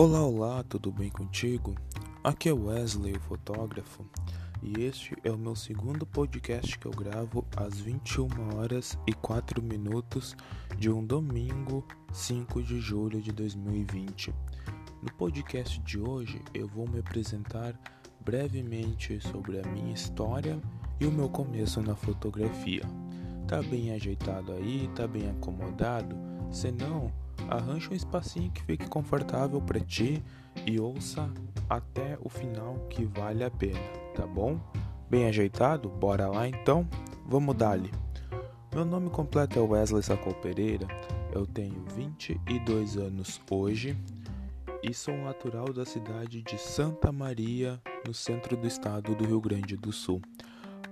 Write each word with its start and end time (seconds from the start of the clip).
Olá, 0.00 0.24
olá, 0.24 0.62
tudo 0.62 0.92
bem 0.92 1.10
contigo? 1.10 1.74
Aqui 2.22 2.48
é 2.48 2.52
Wesley, 2.52 3.16
o 3.16 3.20
fotógrafo, 3.20 4.06
e 4.62 4.84
este 4.84 5.16
é 5.24 5.30
o 5.32 5.36
meu 5.36 5.56
segundo 5.56 6.06
podcast 6.06 6.78
que 6.78 6.86
eu 6.86 6.92
gravo 6.92 7.44
às 7.56 7.80
21 7.80 8.28
horas 8.56 8.96
e 9.08 9.12
4 9.12 9.60
minutos 9.60 10.36
de 10.78 10.88
um 10.88 11.04
domingo, 11.04 11.84
5 12.12 12.62
de 12.62 12.78
julho 12.80 13.20
de 13.20 13.32
2020. 13.32 14.32
No 15.02 15.12
podcast 15.14 15.80
de 15.80 15.98
hoje 15.98 16.40
eu 16.54 16.68
vou 16.68 16.88
me 16.88 17.00
apresentar 17.00 17.76
brevemente 18.20 19.20
sobre 19.20 19.58
a 19.58 19.66
minha 19.66 19.92
história 19.92 20.60
e 21.00 21.06
o 21.06 21.10
meu 21.10 21.28
começo 21.28 21.82
na 21.82 21.96
fotografia. 21.96 22.84
Tá 23.48 23.60
bem 23.62 23.90
ajeitado 23.90 24.52
aí? 24.52 24.88
Tá 24.94 25.08
bem 25.08 25.28
acomodado? 25.28 26.14
Se 26.52 26.70
não, 26.70 27.12
arranje 27.48 27.90
um 27.90 27.94
espacinho 27.94 28.50
que 28.50 28.62
fique 28.62 28.88
confortável 28.88 29.60
para 29.60 29.80
ti 29.80 30.22
e 30.66 30.80
ouça 30.80 31.30
até 31.68 32.18
o 32.20 32.28
final 32.28 32.74
que 32.90 33.04
vale 33.04 33.44
a 33.44 33.50
pena, 33.50 33.78
tá 34.14 34.26
bom? 34.26 34.60
Bem 35.08 35.26
ajeitado? 35.26 35.88
Bora 35.88 36.28
lá 36.28 36.48
então? 36.48 36.88
Vamos 37.26 37.54
dar-lhe. 37.56 37.90
Meu 38.74 38.84
nome 38.84 39.10
completo 39.10 39.58
é 39.58 39.62
Wesley 39.62 40.02
Sacol 40.02 40.34
Pereira, 40.34 40.86
eu 41.32 41.46
tenho 41.46 41.84
22 41.94 42.96
anos 42.96 43.40
hoje 43.50 43.96
e 44.82 44.94
sou 44.94 45.16
natural 45.16 45.72
da 45.72 45.84
cidade 45.84 46.42
de 46.42 46.58
Santa 46.58 47.10
Maria, 47.10 47.80
no 48.06 48.14
centro 48.14 48.56
do 48.56 48.66
estado 48.66 49.14
do 49.14 49.24
Rio 49.24 49.40
Grande 49.40 49.76
do 49.76 49.92
Sul. 49.92 50.22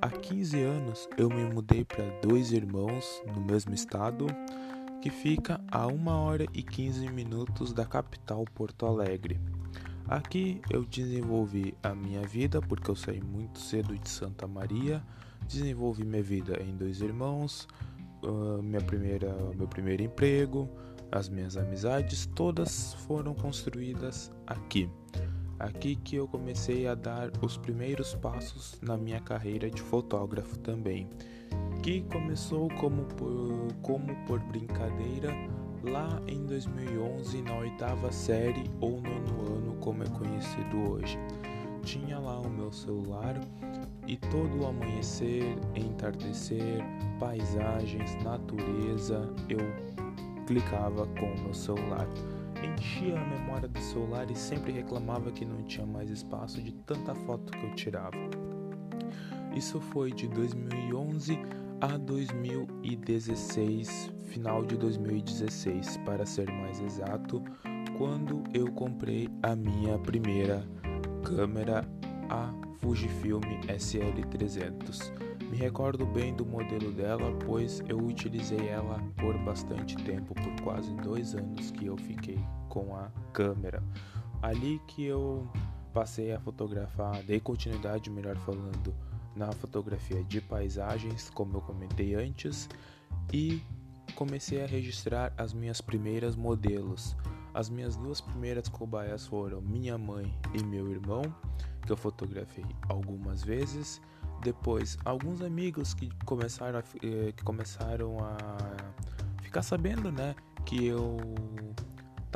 Há 0.01 0.09
15 0.09 0.61
anos 0.63 1.09
eu 1.17 1.29
me 1.29 1.45
mudei 1.45 1.85
para 1.85 2.05
dois 2.21 2.53
irmãos 2.53 3.23
no 3.35 3.41
mesmo 3.41 3.75
estado 3.75 4.27
que 5.07 5.11
fica 5.11 5.61
a 5.71 5.87
1 5.87 6.09
hora 6.09 6.47
e 6.53 6.65
15 6.65 7.09
minutos 7.11 7.73
da 7.73 7.85
capital 7.85 8.45
Porto 8.45 8.87
Alegre. 8.87 9.39
Aqui 10.09 10.61
eu 10.69 10.85
desenvolvi 10.85 11.77
a 11.81 11.95
minha 11.95 12.27
vida 12.27 12.61
porque 12.61 12.91
eu 12.91 12.97
saí 12.97 13.23
muito 13.23 13.61
cedo 13.61 13.97
de 13.97 14.09
Santa 14.09 14.49
Maria, 14.49 15.01
desenvolvi 15.47 16.05
minha 16.05 16.25
vida 16.25 16.61
em 16.61 16.77
dois 16.77 17.03
irmãos, 17.03 17.69
minha 18.65 18.81
primeira, 18.81 19.33
meu 19.55 19.69
primeiro 19.69 20.03
emprego, 20.03 20.69
as 21.13 21.29
minhas 21.29 21.57
amizades, 21.57 22.27
todas 22.35 22.95
foram 23.07 23.33
construídas 23.33 24.33
aqui. 24.45 24.91
Aqui 25.57 25.95
que 25.95 26.17
eu 26.17 26.27
comecei 26.27 26.89
a 26.89 26.97
dar 26.97 27.31
os 27.41 27.57
primeiros 27.57 28.13
passos 28.17 28.77
na 28.83 28.97
minha 28.97 29.21
carreira 29.21 29.71
de 29.71 29.81
fotógrafo 29.81 30.59
também 30.59 31.09
que 31.87 32.01
começou 32.01 32.69
como 32.81 33.05
por, 33.05 33.73
como 33.81 34.13
por 34.27 34.41
brincadeira 34.41 35.33
lá 35.85 36.21
em 36.27 36.45
2011 36.45 37.43
na 37.43 37.59
oitava 37.59 38.11
série 38.11 38.69
ou 38.81 39.01
nono 39.01 39.57
ano 39.57 39.77
como 39.77 40.03
é 40.03 40.07
conhecido 40.09 40.91
hoje. 40.91 41.17
Tinha 41.85 42.19
lá 42.19 42.41
o 42.41 42.51
meu 42.51 42.73
celular 42.73 43.41
e 44.05 44.17
todo 44.17 44.63
o 44.63 44.67
amanhecer, 44.67 45.45
entardecer, 45.77 46.83
paisagens, 47.21 48.17
natureza, 48.25 49.33
eu 49.49 49.61
clicava 50.45 51.07
com 51.07 51.35
o 51.35 51.41
meu 51.45 51.55
celular. 51.55 52.09
Enchia 52.65 53.17
a 53.17 53.25
memória 53.27 53.69
do 53.69 53.79
celular 53.79 54.29
e 54.29 54.35
sempre 54.35 54.73
reclamava 54.73 55.31
que 55.31 55.45
não 55.45 55.63
tinha 55.63 55.87
mais 55.87 56.11
espaço 56.11 56.61
de 56.61 56.73
tanta 56.73 57.15
foto 57.15 57.53
que 57.53 57.65
eu 57.65 57.75
tirava. 57.77 58.19
Isso 59.55 59.81
foi 59.81 60.11
de 60.11 60.27
2011 60.27 61.39
a 61.81 61.97
2016, 61.99 64.13
final 64.27 64.65
de 64.65 64.77
2016, 64.77 65.97
para 65.99 66.25
ser 66.25 66.51
mais 66.51 66.81
exato, 66.81 67.43
quando 67.99 68.43
eu 68.55 68.73
comprei 68.73 69.29
a 69.43 69.55
minha 69.55 69.99
primeira 69.99 70.67
câmera, 71.23 71.87
a 72.31 72.51
Fujifilm 72.79 73.43
SL300. 73.69 75.13
Me 75.51 75.57
recordo 75.57 76.07
bem 76.07 76.35
do 76.35 76.45
modelo 76.45 76.91
dela, 76.93 77.33
pois 77.45 77.83
eu 77.89 77.99
utilizei 77.99 78.69
ela 78.69 79.01
por 79.17 79.37
bastante 79.39 79.97
tempo, 79.97 80.35
por 80.35 80.61
quase 80.63 80.93
dois 80.97 81.35
anos 81.35 81.71
que 81.71 81.87
eu 81.87 81.97
fiquei 81.97 82.39
com 82.69 82.97
a 82.97 83.11
câmera. 83.33 83.83
Ali 84.43 84.81
que 84.87 85.05
eu 85.05 85.49
passei 85.93 86.33
a 86.33 86.41
fotografar, 86.41 87.23
dei 87.23 87.41
continuidade, 87.41 88.11
melhor 88.11 88.37
falando, 88.37 88.95
na 89.37 89.53
fotografia 89.53 90.25
de 90.25 90.41
paisagens, 90.41 91.31
como 91.31 91.59
eu 91.59 91.61
comentei 91.61 92.15
antes, 92.15 92.69
e 93.33 93.63
comecei 94.15 94.63
a 94.63 94.67
registrar 94.67 95.33
as 95.37 95.53
minhas 95.53 95.81
primeiras 95.81 96.35
modelos. 96.35 97.15
As 97.53 97.69
minhas 97.69 97.97
duas 97.97 98.21
primeiras 98.21 98.69
cobaias 98.69 99.27
foram 99.27 99.61
minha 99.61 99.97
mãe 99.97 100.33
e 100.55 100.63
meu 100.63 100.91
irmão, 100.91 101.23
que 101.85 101.93
eu 101.93 101.97
fotografei 101.97 102.65
algumas 102.89 103.43
vezes. 103.43 104.01
Depois, 104.43 104.99
alguns 105.05 105.41
amigos 105.41 105.95
que 105.95 106.11
começaram 106.25 106.79
a, 106.79 106.83
eh, 107.03 107.33
que 107.33 107.43
começaram 107.43 108.19
a 108.19 108.37
ficar 109.43 109.63
sabendo, 109.63 110.13
né, 110.13 110.35
que 110.65 110.87
eu 110.87 111.17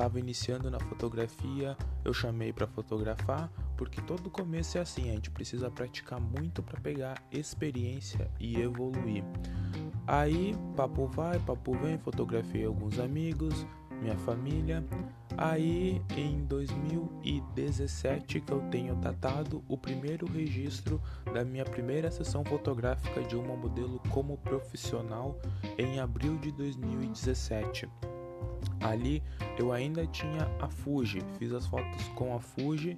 estava 0.01 0.19
iniciando 0.19 0.71
na 0.71 0.81
fotografia, 0.81 1.77
eu 2.03 2.15
chamei 2.15 2.55
para 2.55 2.67
fotografar, 2.67 3.53
porque 3.77 4.01
todo 4.01 4.31
começo 4.31 4.79
é 4.79 4.81
assim, 4.81 5.11
a 5.11 5.13
gente 5.13 5.31
precisa 5.31 5.71
praticar 5.71 6.19
muito 6.19 6.63
para 6.63 6.81
pegar 6.81 7.23
experiência 7.31 8.31
e 8.41 8.59
evoluir. 8.59 9.23
Aí, 10.07 10.57
papo 10.75 11.07
vai, 11.07 11.39
papo 11.41 11.75
vem, 11.75 11.99
fotografei 11.99 12.65
alguns 12.65 12.99
amigos, 12.99 13.67
minha 14.01 14.17
família. 14.17 14.83
Aí, 15.37 16.01
em 16.17 16.47
2017, 16.47 18.41
que 18.41 18.53
eu 18.53 18.63
tenho 18.71 18.95
datado 18.95 19.63
o 19.69 19.77
primeiro 19.77 20.27
registro 20.27 20.99
da 21.35 21.45
minha 21.45 21.67
primeira 21.67 22.11
sessão 22.11 22.43
fotográfica 22.43 23.23
de 23.23 23.37
uma 23.37 23.55
modelo 23.55 24.01
como 24.09 24.39
profissional 24.39 25.39
em 25.77 26.01
abril 26.01 26.39
de 26.39 26.51
2017. 26.53 27.87
Ali 28.81 29.23
eu 29.59 29.73
ainda 29.73 30.07
tinha 30.07 30.49
a 30.61 30.69
Fuji, 30.69 31.21
fiz 31.39 31.53
as 31.53 31.67
fotos 31.67 32.09
com 32.15 32.35
a 32.35 32.41
Fuji 32.41 32.97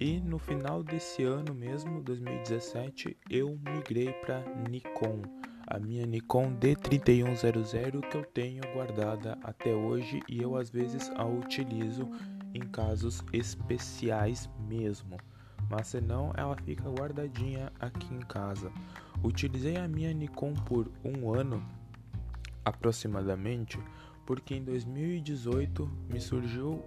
e 0.00 0.18
no 0.18 0.38
final 0.38 0.82
desse 0.82 1.22
ano 1.22 1.54
mesmo, 1.54 2.00
2017, 2.00 3.18
eu 3.28 3.58
migrei 3.62 4.10
para 4.14 4.42
Nikon, 4.70 5.20
a 5.66 5.78
minha 5.78 6.06
Nikon 6.06 6.56
D3100 6.56 8.08
que 8.08 8.16
eu 8.16 8.24
tenho 8.24 8.62
guardada 8.72 9.36
até 9.44 9.74
hoje 9.74 10.20
e 10.26 10.40
eu 10.40 10.56
às 10.56 10.70
vezes 10.70 11.10
a 11.16 11.26
utilizo 11.26 12.08
em 12.54 12.60
casos 12.60 13.22
especiais 13.30 14.48
mesmo. 14.66 15.18
Mas 15.68 15.88
senão 15.88 16.32
ela 16.34 16.56
fica 16.56 16.88
guardadinha 16.88 17.70
aqui 17.78 18.12
em 18.14 18.20
casa. 18.20 18.72
Utilizei 19.22 19.76
a 19.76 19.86
minha 19.86 20.14
Nikon 20.14 20.54
por 20.54 20.90
um 21.04 21.32
ano 21.32 21.62
aproximadamente 22.64 23.78
porque 24.30 24.54
em 24.54 24.62
2018 24.62 25.90
me 26.08 26.20
surgiu 26.20 26.80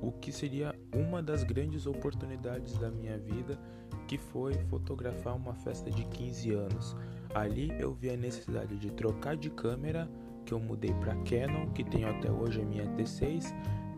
o 0.00 0.12
que 0.12 0.30
seria 0.30 0.72
uma 0.94 1.20
das 1.20 1.42
grandes 1.42 1.88
oportunidades 1.88 2.78
da 2.78 2.88
minha 2.88 3.18
vida, 3.18 3.58
que 4.06 4.16
foi 4.16 4.54
fotografar 4.70 5.34
uma 5.34 5.56
festa 5.56 5.90
de 5.90 6.04
15 6.04 6.52
anos. 6.52 6.96
Ali 7.34 7.72
eu 7.80 7.92
vi 7.92 8.10
a 8.10 8.16
necessidade 8.16 8.76
de 8.76 8.92
trocar 8.92 9.36
de 9.36 9.50
câmera, 9.50 10.08
que 10.46 10.54
eu 10.54 10.60
mudei 10.60 10.94
para 10.94 11.16
Canon, 11.24 11.68
que 11.72 11.82
tenho 11.82 12.08
até 12.08 12.30
hoje 12.30 12.62
a 12.62 12.64
minha 12.64 12.86
T6. 12.94 13.52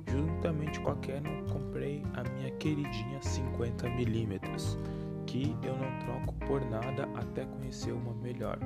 Juntamente 0.08 0.80
com 0.80 0.92
a 0.92 0.96
Canon, 0.96 1.44
comprei 1.52 2.02
a 2.14 2.24
minha 2.30 2.50
queridinha 2.52 3.20
50mm, 3.20 4.78
que 5.26 5.54
eu 5.62 5.76
não 5.76 5.98
troco 5.98 6.32
por 6.46 6.64
nada 6.70 7.06
até 7.14 7.44
conhecer 7.44 7.92
uma 7.92 8.14
melhor. 8.14 8.58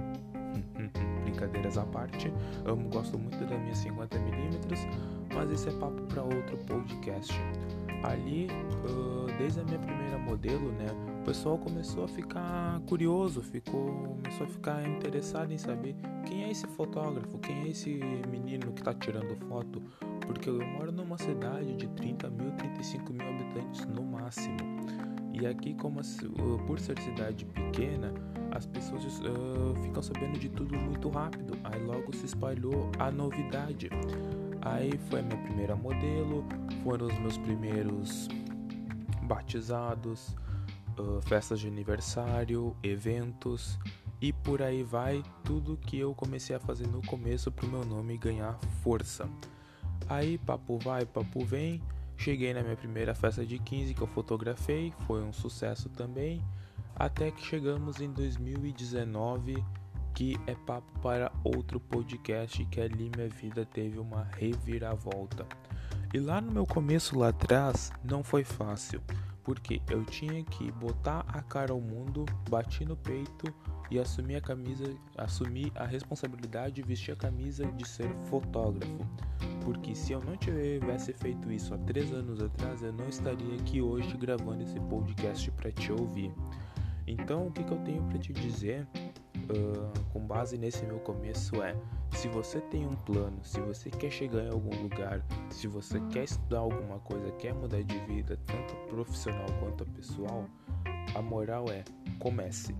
Brincadeiras 1.22 1.78
à 1.78 1.84
parte, 1.84 2.32
amo, 2.65 2.89
gosto 2.89 3.18
muito 3.18 3.39
da 3.47 3.57
minha 3.57 3.74
50mm, 3.74 5.30
mas 5.34 5.51
esse 5.51 5.68
é 5.68 5.72
papo 5.72 6.03
para 6.03 6.22
outro 6.22 6.57
podcast. 6.66 7.33
Ali, 8.03 8.48
uh, 8.89 9.27
desde 9.39 9.60
a 9.60 9.65
minha 9.65 9.78
primeira 9.78 10.18
modelo, 10.18 10.72
né, 10.72 10.86
o 11.21 11.24
pessoal 11.24 11.59
começou 11.59 12.04
a 12.04 12.09
ficar 12.09 12.80
curioso, 12.89 13.42
ficou, 13.42 14.16
começou 14.22 14.47
a 14.47 14.48
ficar 14.48 14.89
interessado 14.89 15.53
em 15.53 15.59
saber 15.59 15.95
quem 16.27 16.45
é 16.45 16.51
esse 16.51 16.66
fotógrafo, 16.66 17.39
quem 17.39 17.65
é 17.65 17.68
esse 17.68 18.01
menino 18.28 18.72
que 18.72 18.80
está 18.80 18.95
tirando 18.95 19.36
foto, 19.48 19.83
porque 20.27 20.48
eu 20.48 20.65
moro 20.66 20.91
numa 20.91 21.18
cidade 21.18 21.77
de 21.77 21.89
30 21.89 22.30
mil, 22.30 22.51
35 22.53 23.12
mil 23.12 23.28
habitantes 23.28 23.86
no 23.86 24.03
máximo. 24.03 24.57
E 25.41 25.47
aqui, 25.47 25.75
como 25.75 26.01
por 26.66 26.78
ser 26.78 26.98
cidade 27.01 27.47
pequena, 27.47 28.13
as 28.51 28.66
pessoas 28.66 29.04
uh, 29.21 29.75
ficam 29.83 30.03
sabendo 30.03 30.39
de 30.39 30.51
tudo 30.51 30.77
muito 30.77 31.09
rápido. 31.09 31.57
Aí 31.65 31.83
logo 31.83 32.15
se 32.15 32.27
espalhou 32.27 32.91
a 32.98 33.10
novidade. 33.10 33.89
Aí 34.60 34.92
foi 35.09 35.21
a 35.21 35.22
minha 35.22 35.42
primeira 35.42 35.75
modelo, 35.75 36.45
foram 36.84 37.07
os 37.07 37.19
meus 37.19 37.39
primeiros 37.39 38.28
batizados, 39.22 40.37
uh, 40.98 41.22
festas 41.22 41.59
de 41.60 41.69
aniversário, 41.69 42.77
eventos 42.83 43.78
e 44.21 44.34
por 44.34 44.60
aí 44.60 44.83
vai 44.83 45.22
tudo 45.45 45.78
que 45.78 45.98
eu 45.98 46.15
comecei 46.15 46.54
a 46.54 46.60
fazer 46.60 46.86
no 46.86 47.01
começo 47.07 47.51
para 47.51 47.65
o 47.65 47.71
meu 47.71 47.84
nome 47.86 48.19
ganhar 48.19 48.59
força. 48.83 49.27
Aí 50.07 50.36
papo 50.36 50.78
vai, 50.78 51.07
papo 51.07 51.43
vem, 51.43 51.81
Cheguei 52.21 52.53
na 52.53 52.63
minha 52.63 52.77
primeira 52.77 53.15
festa 53.15 53.47
de 53.47 53.59
15 53.59 53.95
que 53.95 54.03
eu 54.03 54.07
fotografei, 54.07 54.93
foi 55.07 55.22
um 55.22 55.33
sucesso 55.33 55.89
também, 55.89 56.45
até 56.95 57.31
que 57.31 57.43
chegamos 57.43 57.99
em 57.99 58.13
2019, 58.13 59.65
que 60.15 60.39
é 60.47 60.55
papo 60.55 60.87
para 61.01 61.33
outro 61.43 61.81
podcast 61.81 62.63
que 62.67 62.78
ali 62.78 63.11
minha 63.17 63.27
vida 63.27 63.65
teve 63.65 63.99
uma 63.99 64.22
reviravolta. 64.22 65.47
E 66.13 66.19
lá 66.19 66.43
no 66.43 66.53
meu 66.53 66.67
começo 66.67 67.19
lá 67.19 67.28
atrás 67.28 67.91
não 68.05 68.22
foi 68.22 68.45
fácil, 68.45 69.01
porque 69.50 69.82
eu 69.91 70.04
tinha 70.04 70.44
que 70.44 70.70
botar 70.70 71.24
a 71.26 71.42
cara 71.42 71.72
ao 71.72 71.80
mundo, 71.80 72.24
bati 72.48 72.84
no 72.84 72.97
peito 72.97 73.52
e 73.91 73.98
assumir 73.98 74.36
a 74.36 74.41
camisa, 74.41 74.84
assumir 75.18 75.72
a 75.74 75.84
responsabilidade 75.84 76.76
de 76.76 76.82
vestir 76.82 77.10
a 77.10 77.16
camisa 77.16 77.66
de 77.66 77.88
ser 77.88 78.08
fotógrafo. 78.26 79.04
Porque 79.64 79.92
se 79.92 80.12
eu 80.12 80.22
não 80.22 80.36
tivesse 80.36 81.12
feito 81.14 81.50
isso 81.50 81.74
há 81.74 81.78
três 81.78 82.12
anos 82.12 82.41
atrás, 82.41 82.80
eu 82.80 82.92
não 82.92 83.08
estaria 83.08 83.56
aqui 83.56 83.82
hoje 83.82 84.16
gravando 84.16 84.62
esse 84.62 84.78
podcast 84.82 85.50
para 85.50 85.72
te 85.72 85.91
ouvir. 85.91 86.32
Então, 87.04 87.48
o 87.48 87.50
que, 87.50 87.64
que 87.64 87.72
eu 87.72 87.78
tenho 87.78 88.04
para 88.04 88.20
te 88.20 88.32
dizer, 88.32 88.86
uh, 89.50 90.10
com 90.12 90.20
base 90.20 90.56
nesse 90.56 90.84
meu 90.84 90.98
começo, 91.00 91.62
é: 91.62 91.76
se 92.12 92.28
você 92.28 92.60
tem 92.60 92.86
um 92.86 92.94
plano, 92.94 93.38
se 93.42 93.60
você 93.60 93.91
quer 93.91 94.10
chegar 94.10 94.42
em 94.42 94.50
algum 94.50 94.74
lugar, 94.82 95.24
se 95.50 95.66
você 95.66 96.00
quer 96.12 96.24
estudar 96.24 96.58
alguma 96.58 96.98
coisa, 97.00 97.30
quer 97.32 97.54
mudar 97.54 97.82
de 97.82 97.98
vida, 98.06 98.38
tanto 98.47 98.74
profissional 98.88 99.47
quanto 99.58 99.84
pessoal, 99.86 100.47
a 101.14 101.22
moral 101.22 101.66
é: 101.70 101.84
comece. 102.18 102.74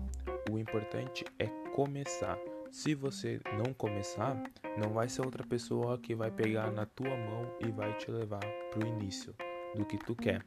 O 0.49 0.57
importante 0.57 1.25
é 1.39 1.47
começar. 1.73 2.37
Se 2.71 2.95
você 2.95 3.39
não 3.57 3.73
começar, 3.73 4.41
não 4.77 4.93
vai 4.93 5.09
ser 5.09 5.21
outra 5.25 5.45
pessoa 5.45 5.97
que 5.97 6.15
vai 6.15 6.31
pegar 6.31 6.71
na 6.71 6.85
tua 6.85 7.09
mão 7.09 7.45
e 7.59 7.69
vai 7.69 7.93
te 7.97 8.09
levar 8.09 8.43
pro 8.71 8.87
início 8.87 9.35
do 9.75 9.85
que 9.85 9.97
tu 9.97 10.15
quer. 10.15 10.45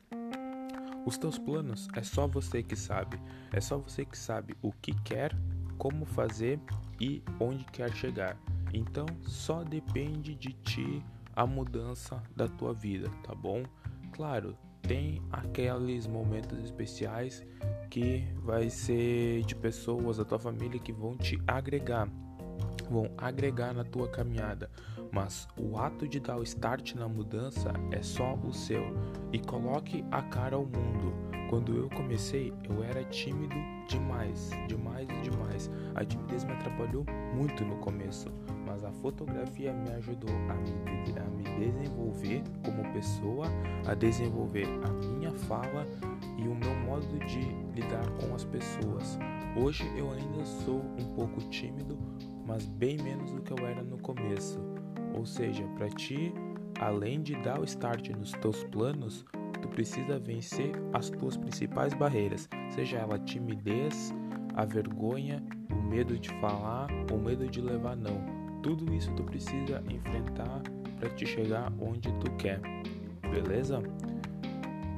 Os 1.06 1.18
teus 1.18 1.38
planos 1.38 1.86
é 1.94 2.02
só 2.02 2.26
você 2.26 2.62
que 2.62 2.74
sabe. 2.74 3.20
É 3.52 3.60
só 3.60 3.76
você 3.76 4.06
que 4.06 4.16
sabe 4.16 4.56
o 4.62 4.72
que 4.72 4.94
quer, 5.02 5.36
como 5.78 6.04
fazer 6.04 6.60
e 7.00 7.22
onde 7.40 7.64
quer 7.64 7.92
chegar. 7.94 8.36
Então, 8.72 9.06
só 9.22 9.62
depende 9.62 10.34
de 10.34 10.52
ti 10.52 11.02
a 11.34 11.46
mudança 11.46 12.22
da 12.34 12.48
tua 12.48 12.72
vida, 12.72 13.08
tá 13.22 13.34
bom? 13.34 13.62
Claro, 14.12 14.56
tem 14.82 15.22
aqueles 15.32 16.06
momentos 16.06 16.58
especiais 16.62 17.44
que 17.90 18.24
vai 18.42 18.68
ser 18.68 19.42
de 19.42 19.54
pessoas 19.54 20.18
da 20.18 20.24
tua 20.24 20.38
família 20.38 20.78
que 20.78 20.92
vão 20.92 21.16
te 21.16 21.40
agregar, 21.46 22.08
vão 22.90 23.10
agregar 23.16 23.72
na 23.72 23.84
tua 23.84 24.08
caminhada, 24.08 24.70
mas 25.12 25.48
o 25.56 25.78
ato 25.78 26.08
de 26.08 26.20
dar 26.20 26.36
o 26.36 26.42
start 26.42 26.94
na 26.94 27.08
mudança 27.08 27.72
é 27.90 28.02
só 28.02 28.34
o 28.34 28.52
seu 28.52 28.82
e 29.32 29.38
coloque 29.38 30.04
a 30.10 30.22
cara 30.22 30.56
ao 30.56 30.64
mundo. 30.64 31.12
Quando 31.50 31.76
eu 31.76 31.88
comecei, 31.90 32.52
eu 32.68 32.82
era 32.82 33.04
tímido 33.04 33.54
demais, 33.88 34.50
demais 34.66 35.08
demais. 35.22 35.70
A 35.94 36.04
timidez 36.04 36.44
me 36.44 36.52
atrapalhou 36.52 37.04
muito 37.34 37.64
no 37.64 37.76
começo, 37.76 38.28
mas 38.66 38.84
a 38.84 38.92
fotografia 38.92 39.72
me 39.72 39.90
ajudou 39.90 40.30
a 40.30 40.54
me, 40.54 41.18
a 41.18 41.24
me 41.30 41.66
desenvolver 41.66 42.42
como 42.64 42.92
pessoa, 42.92 43.46
a 43.86 43.94
desenvolver 43.94 44.66
a 44.84 44.88
minha 44.90 45.32
fala 45.32 45.86
e 46.38 46.48
o 46.48 46.54
meu 46.54 46.74
modo 46.86 47.18
de 47.26 47.40
lidar 47.74 48.08
com 48.20 48.34
as 48.34 48.44
pessoas. 48.44 49.18
Hoje 49.56 49.84
eu 49.96 50.10
ainda 50.10 50.44
sou 50.44 50.80
um 50.98 51.14
pouco 51.14 51.40
tímido, 51.48 51.96
mas 52.46 52.66
bem 52.66 52.96
menos 52.98 53.32
do 53.32 53.42
que 53.42 53.52
eu 53.52 53.66
era 53.66 53.82
no 53.82 53.98
começo. 53.98 54.60
Ou 55.14 55.24
seja, 55.24 55.64
para 55.76 55.88
ti, 55.88 56.32
além 56.80 57.22
de 57.22 57.34
dar 57.42 57.60
o 57.60 57.64
start 57.64 58.10
nos 58.10 58.32
teus 58.32 58.64
planos, 58.64 59.24
tu 59.62 59.68
precisa 59.68 60.18
vencer 60.18 60.72
as 60.92 61.08
tuas 61.08 61.36
principais 61.36 61.94
barreiras, 61.94 62.48
seja 62.70 62.98
ela 62.98 63.18
timidez, 63.18 64.12
a 64.54 64.64
vergonha, 64.64 65.42
o 65.70 65.82
medo 65.82 66.18
de 66.18 66.28
falar, 66.40 66.88
o 67.12 67.18
medo 67.18 67.48
de 67.48 67.60
levar 67.60 67.96
não. 67.96 68.34
Tudo 68.62 68.92
isso 68.94 69.12
tu 69.14 69.24
precisa 69.24 69.82
enfrentar 69.90 70.62
para 70.98 71.10
te 71.10 71.26
chegar 71.26 71.72
onde 71.78 72.12
tu 72.14 72.30
quer. 72.36 72.60
Beleza? 73.22 73.82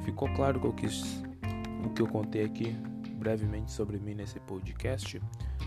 Ficou 0.05 0.29
claro 0.35 0.61
o 0.61 1.91
que 1.91 2.03
eu 2.03 2.07
contei 2.07 2.45
aqui 2.45 2.77
brevemente 3.19 3.73
sobre 3.73 3.99
mim 3.99 4.15
nesse 4.15 4.39
podcast. 4.41 5.21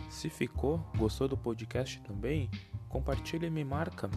Se 0.10 0.28
ficou, 0.28 0.84
gostou 0.98 1.28
do 1.28 1.38
podcast 1.38 2.02
também, 2.02 2.50
compartilha 2.90 3.46
e 3.46 3.50
me 3.50 3.64
marca. 3.64 4.10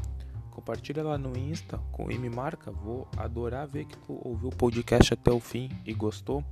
Compartilha 0.50 1.02
lá 1.02 1.18
no 1.18 1.36
Insta 1.36 1.78
e 2.10 2.18
me 2.18 2.30
marca. 2.30 2.70
Vou 2.70 3.06
adorar 3.16 3.68
ver 3.68 3.84
que 3.84 3.96
tu 3.98 4.20
ouviu 4.24 4.48
o 4.48 4.56
podcast 4.56 5.12
até 5.12 5.30
o 5.30 5.38
fim 5.38 5.70
e 5.84 5.92
gostou. 5.92 6.42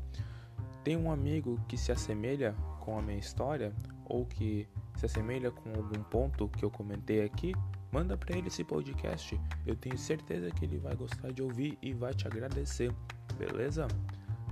Tem 0.84 0.96
um 0.96 1.10
amigo 1.10 1.58
que 1.66 1.76
se 1.76 1.90
assemelha 1.90 2.54
com 2.80 2.98
a 2.98 3.02
minha 3.02 3.18
história 3.18 3.74
ou 4.04 4.26
que 4.26 4.68
se 4.96 5.06
assemelha 5.06 5.50
com 5.50 5.70
algum 5.70 6.02
ponto 6.02 6.48
que 6.48 6.64
eu 6.64 6.70
comentei 6.70 7.24
aqui, 7.24 7.54
manda 7.90 8.16
para 8.16 8.36
ele 8.36 8.48
esse 8.48 8.62
podcast. 8.62 9.40
Eu 9.66 9.74
tenho 9.74 9.96
certeza 9.96 10.50
que 10.50 10.64
ele 10.64 10.78
vai 10.78 10.94
gostar 10.94 11.32
de 11.32 11.42
ouvir 11.42 11.78
e 11.80 11.94
vai 11.94 12.12
te 12.12 12.26
agradecer. 12.26 12.92
Beleza? 13.38 13.88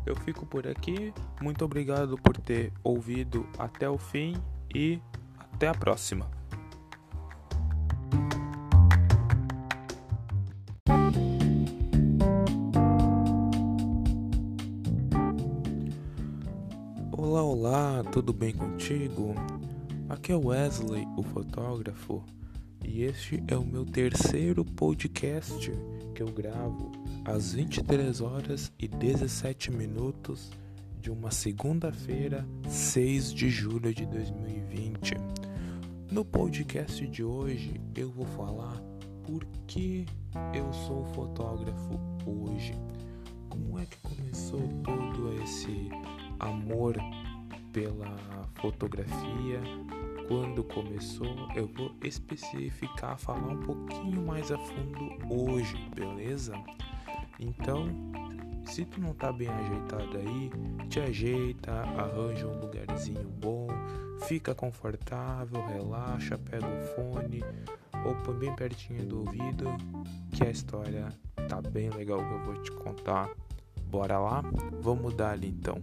Eu 0.07 0.17
fico 0.17 0.47
por 0.47 0.67
aqui. 0.67 1.13
Muito 1.43 1.65
obrigado 1.65 2.17
por 2.17 2.37
ter 2.37 2.73
ouvido 2.83 3.47
até 3.59 3.89
o 3.89 3.99
fim 3.99 4.35
e 4.75 5.01
até 5.39 5.69
a 5.69 5.75
próxima. 5.75 6.31
Olá, 17.13 17.43
olá, 17.43 18.05
tudo 18.13 18.33
bem 18.33 18.53
contigo? 18.53 19.35
Aqui 20.09 20.33
é 20.33 20.35
o 20.35 20.47
Wesley, 20.47 21.07
o 21.17 21.23
fotógrafo, 21.23 22.25
e 22.85 23.03
este 23.03 23.43
é 23.49 23.57
o 23.57 23.65
meu 23.65 23.85
terceiro 23.85 24.65
podcast 24.65 25.71
que 26.15 26.23
eu 26.23 26.29
gravo 26.33 26.91
às 27.25 27.53
23 27.53 28.21
horas 28.21 28.73
e 28.79 28.89
17 28.89 29.71
minutos 29.71 30.51
de 31.09 31.13
uma 31.13 31.31
segunda-feira, 31.31 32.47
6 32.69 33.33
de 33.33 33.49
julho 33.49 33.95
de 33.95 34.05
2020. 34.05 35.15
No 36.11 36.23
podcast 36.23 37.07
de 37.09 37.25
hoje 37.25 37.81
eu 37.97 38.11
vou 38.11 38.27
falar 38.27 38.79
por 39.25 39.43
que 39.67 40.05
eu 40.53 40.71
sou 40.71 41.07
fotógrafo 41.15 41.99
hoje. 42.27 42.75
Como 43.49 43.79
é 43.79 43.87
que 43.87 43.97
começou 44.03 44.61
todo 44.85 45.33
esse 45.43 45.89
amor 46.41 46.95
pela 47.73 48.15
fotografia? 48.61 49.63
Quando 50.29 50.63
começou, 50.63 51.49
eu 51.57 51.69
vou 51.69 51.91
especificar, 52.05 53.17
falar 53.17 53.49
um 53.49 53.61
pouquinho 53.61 54.27
mais 54.27 54.53
a 54.53 54.59
fundo 54.59 55.17
hoje, 55.31 55.75
beleza? 55.97 56.53
Então, 57.41 57.89
se 58.69 58.85
tu 58.85 59.01
não 59.01 59.15
tá 59.15 59.33
bem 59.33 59.49
ajeitado 59.49 60.19
aí, 60.19 60.51
te 60.89 61.01
ajeita, 61.01 61.73
arranja 61.73 62.47
um 62.47 62.61
lugarzinho 62.61 63.27
bom, 63.41 63.67
fica 64.27 64.55
confortável, 64.55 65.65
relaxa, 65.67 66.39
pega 66.39 66.67
o 66.67 66.83
fone 66.95 67.43
ou 68.05 68.15
põe 68.17 68.35
bem 68.35 68.55
pertinho 68.55 69.07
do 69.07 69.21
ouvido, 69.21 69.65
que 70.33 70.45
a 70.45 70.51
história 70.51 71.09
tá 71.49 71.63
bem 71.63 71.89
legal 71.91 72.19
que 72.19 72.33
eu 72.33 72.45
vou 72.45 72.63
te 72.63 72.71
contar. 72.73 73.31
Bora 73.91 74.19
lá? 74.19 74.43
Vamos 74.83 75.15
dar 75.15 75.31
ali 75.31 75.49
então. 75.49 75.81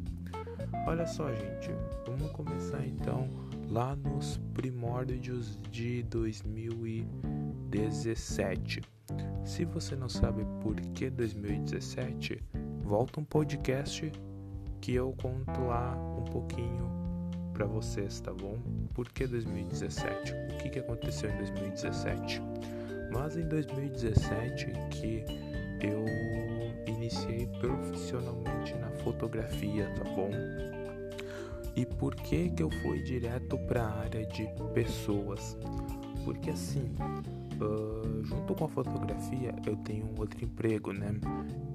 Olha 0.88 1.08
só, 1.08 1.34
gente, 1.34 1.72
vamos 2.06 2.30
começar 2.32 2.86
então 2.86 3.28
lá 3.70 3.96
nos 3.96 4.40
primórdios 4.54 5.58
de 5.72 6.04
2017. 6.04 8.82
Se 9.44 9.66
você 9.66 9.96
não 9.96 10.10
sabe 10.10 10.46
por 10.62 10.76
que 10.76 11.10
2017, 11.10 12.44
volta 12.86 13.20
um 13.20 13.24
podcast 13.24 14.12
que 14.80 14.94
eu 14.94 15.12
conto 15.20 15.60
lá 15.62 15.96
um 16.20 16.24
pouquinho 16.26 16.88
para 17.52 17.66
vocês, 17.66 18.20
tá 18.20 18.32
bom? 18.32 18.60
Por 18.94 19.10
que 19.10 19.26
2017? 19.26 20.34
O 20.34 20.58
que, 20.60 20.70
que 20.70 20.80
aconteceu 20.80 21.32
em 21.32 21.38
2017? 21.38 22.42
Mas 23.12 23.38
em 23.38 23.48
2017 23.48 24.68
que 24.92 25.26
eu 25.82 26.06
iniciei 26.88 27.48
profissionalmente 27.60 28.76
na 28.76 28.92
fotografia, 29.04 29.92
tá 29.96 30.04
bom? 30.04 30.30
E 31.76 31.88
por 31.88 32.14
que 32.14 32.52
que 32.52 32.62
eu 32.62 32.70
fui 32.84 33.02
direto 33.02 33.58
para 33.68 33.84
a 33.84 34.00
área 34.02 34.26
de 34.28 34.48
pessoas? 34.76 35.58
Porque 36.24 36.52
assim, 36.52 36.94
Uh, 37.60 38.24
junto 38.24 38.54
com 38.54 38.66
a 38.66 38.68
fotografia, 38.68 39.56
eu 39.66 39.76
tenho 39.78 40.06
um 40.06 40.20
outro 40.20 40.44
emprego, 40.44 40.92
né? 40.92 41.14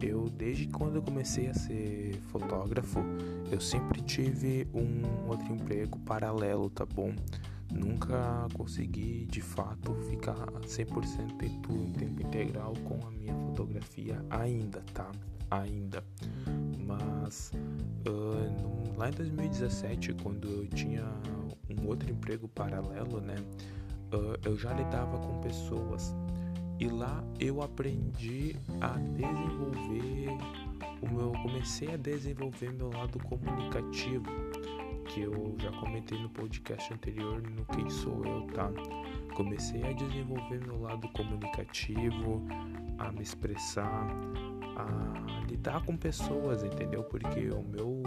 Eu, 0.00 0.28
desde 0.28 0.66
quando 0.68 0.96
eu 0.96 1.02
comecei 1.02 1.48
a 1.48 1.54
ser 1.54 2.20
fotógrafo, 2.30 3.00
eu 3.50 3.60
sempre 3.60 4.02
tive 4.02 4.68
um 4.74 5.28
outro 5.28 5.52
emprego 5.52 5.98
paralelo, 6.00 6.68
tá 6.68 6.84
bom? 6.84 7.14
nunca 7.72 8.48
consegui 8.54 9.26
de 9.26 9.40
fato 9.40 9.94
ficar 10.08 10.34
100% 10.62 11.42
em 11.42 11.60
tudo, 11.60 11.82
em 11.82 11.92
tempo 11.92 12.22
integral 12.22 12.74
com 12.84 12.98
a 13.06 13.10
minha 13.10 13.34
fotografia 13.34 14.22
ainda, 14.28 14.82
tá? 14.92 15.10
Ainda. 15.50 16.04
Mas 16.78 17.52
uh, 18.08 18.96
lá 18.96 19.08
em 19.08 19.12
2017, 19.12 20.14
quando 20.14 20.48
eu 20.48 20.66
tinha 20.68 21.04
um 21.68 21.86
outro 21.86 22.10
emprego 22.10 22.48
paralelo, 22.48 23.20
né? 23.20 23.36
Uh, 24.12 24.36
eu 24.44 24.56
já 24.56 24.72
lidava 24.72 25.18
com 25.18 25.40
pessoas 25.40 26.14
e 26.80 26.88
lá 26.88 27.22
eu 27.38 27.62
aprendi 27.62 28.56
a 28.80 28.98
desenvolver 28.98 30.28
o 31.02 31.14
meu, 31.14 31.32
comecei 31.42 31.94
a 31.94 31.96
desenvolver 31.96 32.72
meu 32.72 32.90
lado 32.90 33.18
comunicativo 33.20 34.26
que 35.06 35.22
eu 35.22 35.56
já 35.58 35.72
comentei 35.72 36.18
no 36.20 36.28
podcast 36.30 36.92
anterior 36.92 37.42
no 37.42 37.64
Quem 37.66 37.90
Sou 37.90 38.24
Eu, 38.24 38.42
tá? 38.54 38.70
Comecei 39.34 39.82
a 39.82 39.92
desenvolver 39.92 40.60
meu 40.64 40.80
lado 40.80 41.08
comunicativo, 41.08 42.46
a 42.98 43.10
me 43.10 43.22
expressar, 43.22 44.06
a 44.86 45.46
lidar 45.46 45.84
com 45.84 45.96
pessoas, 45.96 46.62
entendeu? 46.62 47.02
Porque 47.04 47.50
o 47.50 47.62
meu 47.62 48.02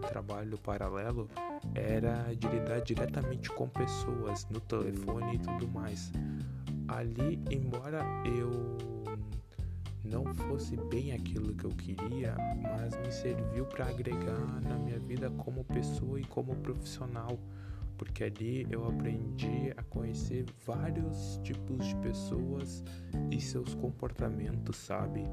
trabalho 0.00 0.56
paralelo 0.58 1.28
era 1.74 2.34
de 2.34 2.46
lidar 2.48 2.80
diretamente 2.80 3.50
com 3.50 3.68
pessoas 3.68 4.46
no 4.50 4.60
telefone 4.60 5.34
e 5.34 5.38
tudo 5.38 5.68
mais. 5.68 6.12
Ali, 6.88 7.42
embora 7.50 8.02
eu 8.24 8.76
não 10.04 10.24
fosse 10.34 10.76
bem 10.88 11.12
aquilo 11.12 11.54
que 11.54 11.64
eu 11.64 11.70
queria, 11.70 12.36
mas 12.62 12.96
me 12.96 13.10
serviu 13.10 13.66
para 13.66 13.88
agregar 13.88 14.60
na 14.62 14.76
minha 14.78 14.98
vida 15.00 15.28
como 15.30 15.64
pessoa 15.64 16.20
e 16.20 16.24
como 16.24 16.54
profissional, 16.56 17.36
porque 17.98 18.24
ali 18.24 18.66
eu 18.70 18.86
aprendi 18.86 19.72
a 19.76 19.82
conhecer 19.82 20.46
vários 20.64 21.40
tipos 21.42 21.84
de 21.86 21.96
pessoas 21.96 22.84
e 23.30 23.40
seus 23.40 23.74
comportamentos, 23.74 24.76
sabe? 24.76 25.24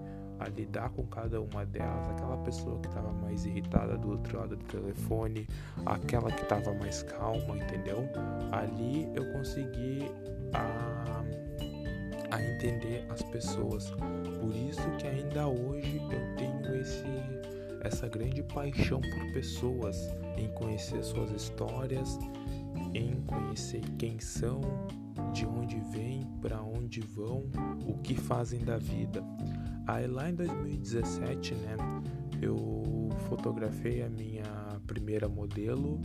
A 0.43 0.49
lidar 0.49 0.89
com 0.89 1.05
cada 1.07 1.41
uma 1.41 1.65
delas, 1.65 2.09
aquela 2.09 2.37
pessoa 2.39 2.77
que 2.79 2.87
estava 2.87 3.13
mais 3.13 3.45
irritada 3.45 3.97
do 3.97 4.11
outro 4.11 4.37
lado 4.37 4.57
do 4.57 4.65
telefone, 4.65 5.47
aquela 5.85 6.29
que 6.31 6.43
estava 6.43 6.73
mais 6.73 7.01
calma, 7.03 7.57
entendeu? 7.57 8.09
Ali 8.51 9.09
eu 9.15 9.31
consegui 9.31 10.11
a 10.53 11.23
a 12.33 12.41
entender 12.41 13.05
as 13.09 13.21
pessoas. 13.21 13.91
Por 13.91 14.55
isso 14.55 14.81
que 14.97 15.07
ainda 15.07 15.47
hoje 15.47 15.97
eu 15.97 16.35
tenho 16.35 16.75
esse 16.81 17.05
essa 17.83 18.07
grande 18.07 18.41
paixão 18.41 19.01
por 19.01 19.33
pessoas, 19.33 20.09
em 20.37 20.47
conhecer 20.53 21.03
suas 21.03 21.31
histórias, 21.31 22.17
em 22.93 23.21
conhecer 23.23 23.81
quem 23.97 24.19
são, 24.19 24.61
de 25.33 25.45
onde 25.45 25.79
vêm, 25.91 26.25
para 26.41 26.61
onde 26.61 27.01
vão, 27.01 27.43
o 27.85 27.97
que 27.97 28.15
fazem 28.15 28.61
da 28.61 28.77
vida. 28.77 29.21
Aí 29.87 30.07
lá 30.07 30.29
em 30.29 30.35
2017, 30.35 31.55
né, 31.55 31.75
eu 32.41 33.09
fotografei 33.27 34.01
a 34.01 34.09
minha 34.09 34.43
primeira 34.87 35.27
modelo 35.27 35.99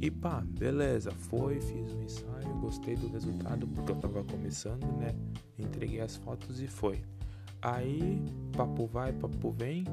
e 0.00 0.10
pá, 0.10 0.42
beleza, 0.58 1.10
foi, 1.10 1.60
fiz 1.60 1.92
um 1.92 2.02
ensaio, 2.02 2.54
gostei 2.60 2.96
do 2.96 3.08
resultado 3.08 3.68
porque 3.68 3.92
eu 3.92 3.96
tava 3.96 4.24
começando, 4.24 4.86
né? 4.96 5.14
Entreguei 5.58 6.00
as 6.00 6.16
fotos 6.16 6.62
e 6.62 6.66
foi. 6.66 7.02
Aí, 7.60 8.22
papo 8.56 8.86
vai, 8.86 9.12
papo 9.12 9.50
vem, 9.50 9.84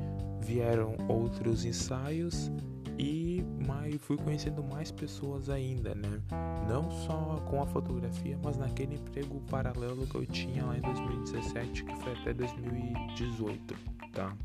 vieram 0.42 0.96
outros 1.10 1.66
ensaios 1.66 2.50
e 2.98 3.44
mais, 3.68 3.96
fui 4.02 4.18
conhecendo 4.18 4.64
mais 4.64 4.92
pessoas 4.92 5.50
ainda, 5.50 5.94
né? 5.94 6.22
Não 6.68 6.90
só 6.90 7.42
com 7.48 7.62
a 7.62 7.68
fotografia, 7.68 8.40
mas 8.44 8.58
naquele 8.58 8.96
emprego 8.96 9.40
paralelo 9.50 10.08
que 10.08 10.16
eu 10.16 10.26
tinha 10.26 10.66
lá 10.66 10.78
em 10.78 10.82
2017, 10.82 11.84
que 11.84 11.96
foi 11.98 12.14
até 12.14 12.34
2018, 12.34 13.76
tá? 14.14 14.36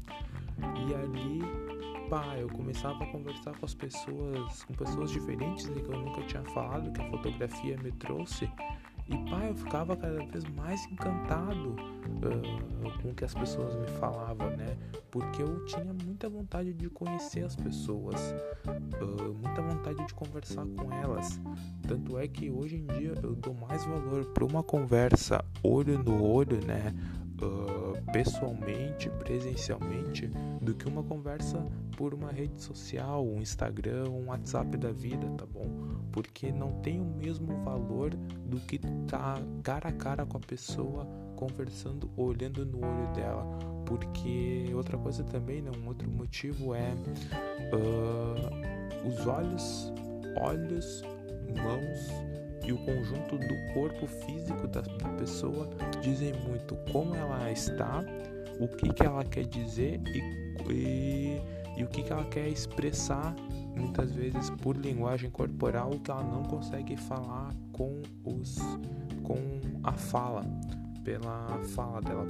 E 0.59 0.95
ali 0.95 1.41
pá, 2.13 2.37
eu 2.37 2.49
começava 2.51 3.03
a 3.05 3.07
conversar 3.07 3.57
com 3.57 3.65
as 3.65 3.73
pessoas, 3.73 4.65
com 4.65 4.75
pessoas 4.75 5.11
diferentes 5.11 5.67
né, 5.71 5.81
que 5.81 5.91
eu 5.91 5.99
nunca 5.99 6.21
tinha 6.25 6.43
falado, 6.51 6.93
que 6.93 7.01
a 7.01 7.11
fotografia 7.11 7.75
me 7.79 7.91
trouxe. 7.93 8.51
E 9.13 9.31
pá, 9.31 9.45
eu 9.45 9.55
ficava 9.55 9.95
cada 9.95 10.25
vez 10.25 10.45
mais 10.57 10.85
encantado 10.87 11.77
uh, 11.77 13.03
com 13.03 13.11
o 13.11 13.15
que 13.15 13.25
as 13.25 13.35
pessoas 13.35 13.75
me 13.77 13.87
falavam, 13.99 14.51
né? 14.57 14.77
Porque 15.11 15.43
eu 15.43 15.65
tinha 15.67 15.93
muita 16.05 16.31
vontade 16.31 16.73
de 16.73 16.89
conhecer 16.89 17.45
as 17.45 17.55
pessoas, 17.55 18.35
uh, 18.67 19.35
muita 19.35 19.61
vontade 19.61 20.07
de 20.07 20.15
conversar 20.15 20.65
com 20.65 20.91
elas. 20.95 21.39
Tanto 21.87 22.19
é 22.19 22.27
que 22.27 22.51
hoje 22.51 22.77
em 22.77 22.87
dia 22.87 23.15
eu 23.23 23.35
dou 23.35 23.53
mais 23.55 23.85
valor 23.85 24.25
para 24.33 24.45
uma 24.47 24.63
conversa 24.63 25.45
olho 25.63 26.03
no 26.03 26.25
olho, 26.25 26.65
né? 26.65 26.95
uh, 27.43 28.13
pessoalmente, 28.13 29.11
presencialmente, 29.11 30.31
do 30.61 30.75
que 30.75 30.89
uma 30.89 31.03
conversa 31.03 31.59
por 31.97 32.15
uma 32.15 32.31
rede 32.31 32.61
social, 32.63 33.27
um 33.27 33.41
Instagram, 33.41 34.09
um 34.09 34.27
WhatsApp 34.29 34.77
da 34.77 34.93
vida, 34.93 35.27
tá 35.37 35.45
bom? 35.47 35.69
Porque 36.13 36.53
não 36.53 36.73
tem 36.83 37.01
o 37.01 37.05
mesmo 37.05 37.65
valor 37.65 38.11
do 38.45 38.61
que 38.61 38.79
tá 39.09 39.41
cara 39.63 39.89
a 39.89 39.93
cara 39.93 40.27
com 40.27 40.37
a 40.37 40.41
pessoa, 40.41 41.07
conversando, 41.37 42.11
olhando 42.17 42.65
no 42.67 42.79
olho 42.79 43.13
dela. 43.15 43.45
Porque 43.87 44.71
outra 44.75 44.97
coisa 44.97 45.25
também, 45.25 45.63
né, 45.63 45.71
um 45.83 45.89
outro 45.89 46.09
motivo 46.11 46.75
é 46.75 46.93
uh, 47.73 49.09
os 49.09 49.27
olhos, 49.27 49.93
olhos, 50.39 51.03
mãos 51.57 52.33
e 52.65 52.73
o 52.73 52.79
conjunto 52.79 53.37
do 53.39 53.73
corpo 53.75 54.07
físico 54.07 54.69
da, 54.69 54.83
pessoa 55.19 55.69
dizem 56.01 56.33
muito 56.49 56.77
como 56.93 57.15
ela 57.15 57.51
está, 57.51 58.05
o 58.59 58.69
que, 58.69 58.93
que 58.93 59.05
ela 59.05 59.25
quer 59.25 59.45
dizer 59.47 60.01
e, 60.07 60.73
e, 60.73 61.43
e 61.77 61.85
o 61.85 61.89
que, 61.89 62.03
que 62.03 62.13
ela 62.13 62.25
quer 62.25 62.49
expressar, 62.49 63.35
muitas 63.77 64.13
vezes 64.13 64.51
por 64.51 64.77
linguagem 64.77 65.31
corporal, 65.31 65.91
que 66.03 66.11
ela 66.11 66.23
não 66.23 66.43
consegue 66.45 66.97
falar 66.97 67.55
com, 67.73 68.03
os, 68.25 68.59
com 69.23 69.39
a 69.83 69.93
fala, 69.93 70.45
pela 71.05 71.59
fala 71.75 72.01
dela, 72.01 72.27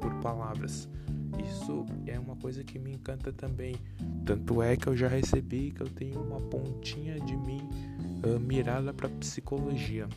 por 0.00 0.14
palavras. 0.16 0.88
Isso 1.44 1.86
é 2.06 2.18
uma 2.18 2.36
coisa 2.36 2.62
que 2.62 2.78
me 2.78 2.92
encanta 2.92 3.32
também. 3.32 3.74
Tanto 4.24 4.62
é 4.62 4.76
que 4.76 4.86
eu 4.86 4.96
já 4.96 5.08
recebi 5.08 5.70
que 5.70 5.82
eu 5.82 5.88
tenho 5.88 6.20
uma 6.20 6.40
pontinha 6.40 7.18
de 7.20 7.36
mim 7.36 7.68
uh, 8.24 8.38
mirada 8.38 8.92
para 8.92 9.08
psicologia. 9.08 10.08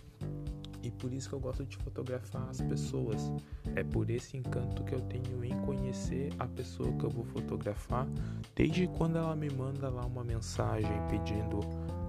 E 0.86 0.92
por 0.92 1.12
isso 1.12 1.30
que 1.30 1.34
eu 1.34 1.40
gosto 1.40 1.66
de 1.66 1.76
fotografar 1.78 2.48
as 2.48 2.62
pessoas. 2.62 3.32
É 3.76 3.84
por 3.84 4.08
esse 4.08 4.38
encanto 4.38 4.84
que 4.84 4.94
eu 4.94 5.02
tenho 5.02 5.44
em 5.44 5.60
conhecer 5.62 6.32
a 6.38 6.46
pessoa 6.46 6.94
que 6.94 7.04
eu 7.04 7.10
vou 7.10 7.26
fotografar, 7.26 8.08
desde 8.56 8.88
quando 8.90 9.18
ela 9.18 9.36
me 9.36 9.50
manda 9.50 9.90
lá 9.90 10.06
uma 10.06 10.24
mensagem 10.24 10.92
pedindo 11.10 11.62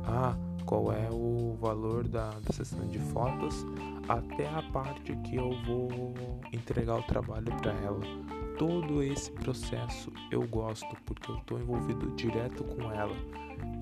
ah, 0.04 0.36
qual 0.66 0.92
é 0.92 1.08
o 1.10 1.56
valor 1.58 2.06
da, 2.06 2.28
da 2.28 2.52
sessão 2.52 2.86
de 2.86 2.98
fotos, 2.98 3.64
até 4.06 4.46
a 4.46 4.62
parte 4.70 5.16
que 5.24 5.36
eu 5.36 5.50
vou 5.64 6.14
entregar 6.52 6.98
o 6.98 7.02
trabalho 7.04 7.56
para 7.56 7.72
ela. 7.72 8.00
Todo 8.58 9.02
esse 9.02 9.32
processo 9.32 10.12
eu 10.30 10.46
gosto 10.46 10.94
porque 11.06 11.30
eu 11.30 11.36
estou 11.36 11.58
envolvido 11.58 12.14
direto 12.14 12.62
com 12.62 12.92
ela. 12.92 13.16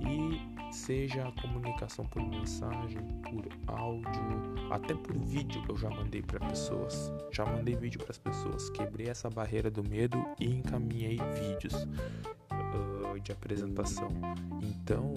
E 0.06 0.53
seja 0.74 1.28
a 1.28 1.32
comunicação 1.40 2.04
por 2.04 2.20
mensagem, 2.20 3.00
por 3.22 3.46
áudio, 3.68 4.10
até 4.70 4.92
por 4.92 5.16
vídeo 5.16 5.62
eu 5.68 5.76
já 5.76 5.88
mandei 5.88 6.20
para 6.20 6.40
pessoas, 6.48 7.12
já 7.30 7.46
mandei 7.46 7.76
vídeo 7.76 8.00
para 8.00 8.10
as 8.10 8.18
pessoas, 8.18 8.68
quebrei 8.70 9.08
essa 9.08 9.30
barreira 9.30 9.70
do 9.70 9.88
medo 9.88 10.22
e 10.38 10.46
encaminhei 10.46 11.18
vídeos 11.38 11.74
uh, 11.84 13.20
de 13.20 13.30
apresentação. 13.30 14.08
Então 14.60 15.14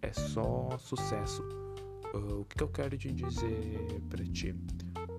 é 0.00 0.12
só 0.12 0.76
sucesso. 0.78 1.42
Uh, 2.14 2.40
o 2.40 2.44
que 2.46 2.62
eu 2.62 2.68
quero 2.68 2.96
te 2.96 3.12
dizer 3.12 4.00
para 4.08 4.24
ti? 4.24 4.54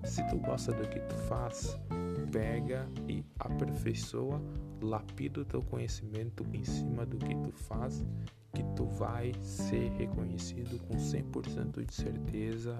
Se 0.04 0.26
tu 0.28 0.38
gosta 0.38 0.72
do 0.72 0.88
que 0.88 0.98
tu 1.00 1.14
faz, 1.28 1.78
pega 2.32 2.88
e 3.08 3.24
aperfeiçoa, 3.38 4.42
lapida 4.82 5.40
o 5.40 5.44
teu 5.44 5.62
conhecimento 5.62 6.44
em 6.52 6.64
cima 6.64 7.06
do 7.06 7.16
que 7.18 7.34
tu 7.36 7.52
faz, 7.52 8.04
que 8.54 8.62
tu 8.74 8.86
vai 8.86 9.32
ser 9.42 9.90
reconhecido 9.92 10.78
com 10.86 10.96
100% 10.96 11.84
de 11.84 11.94
certeza 11.94 12.76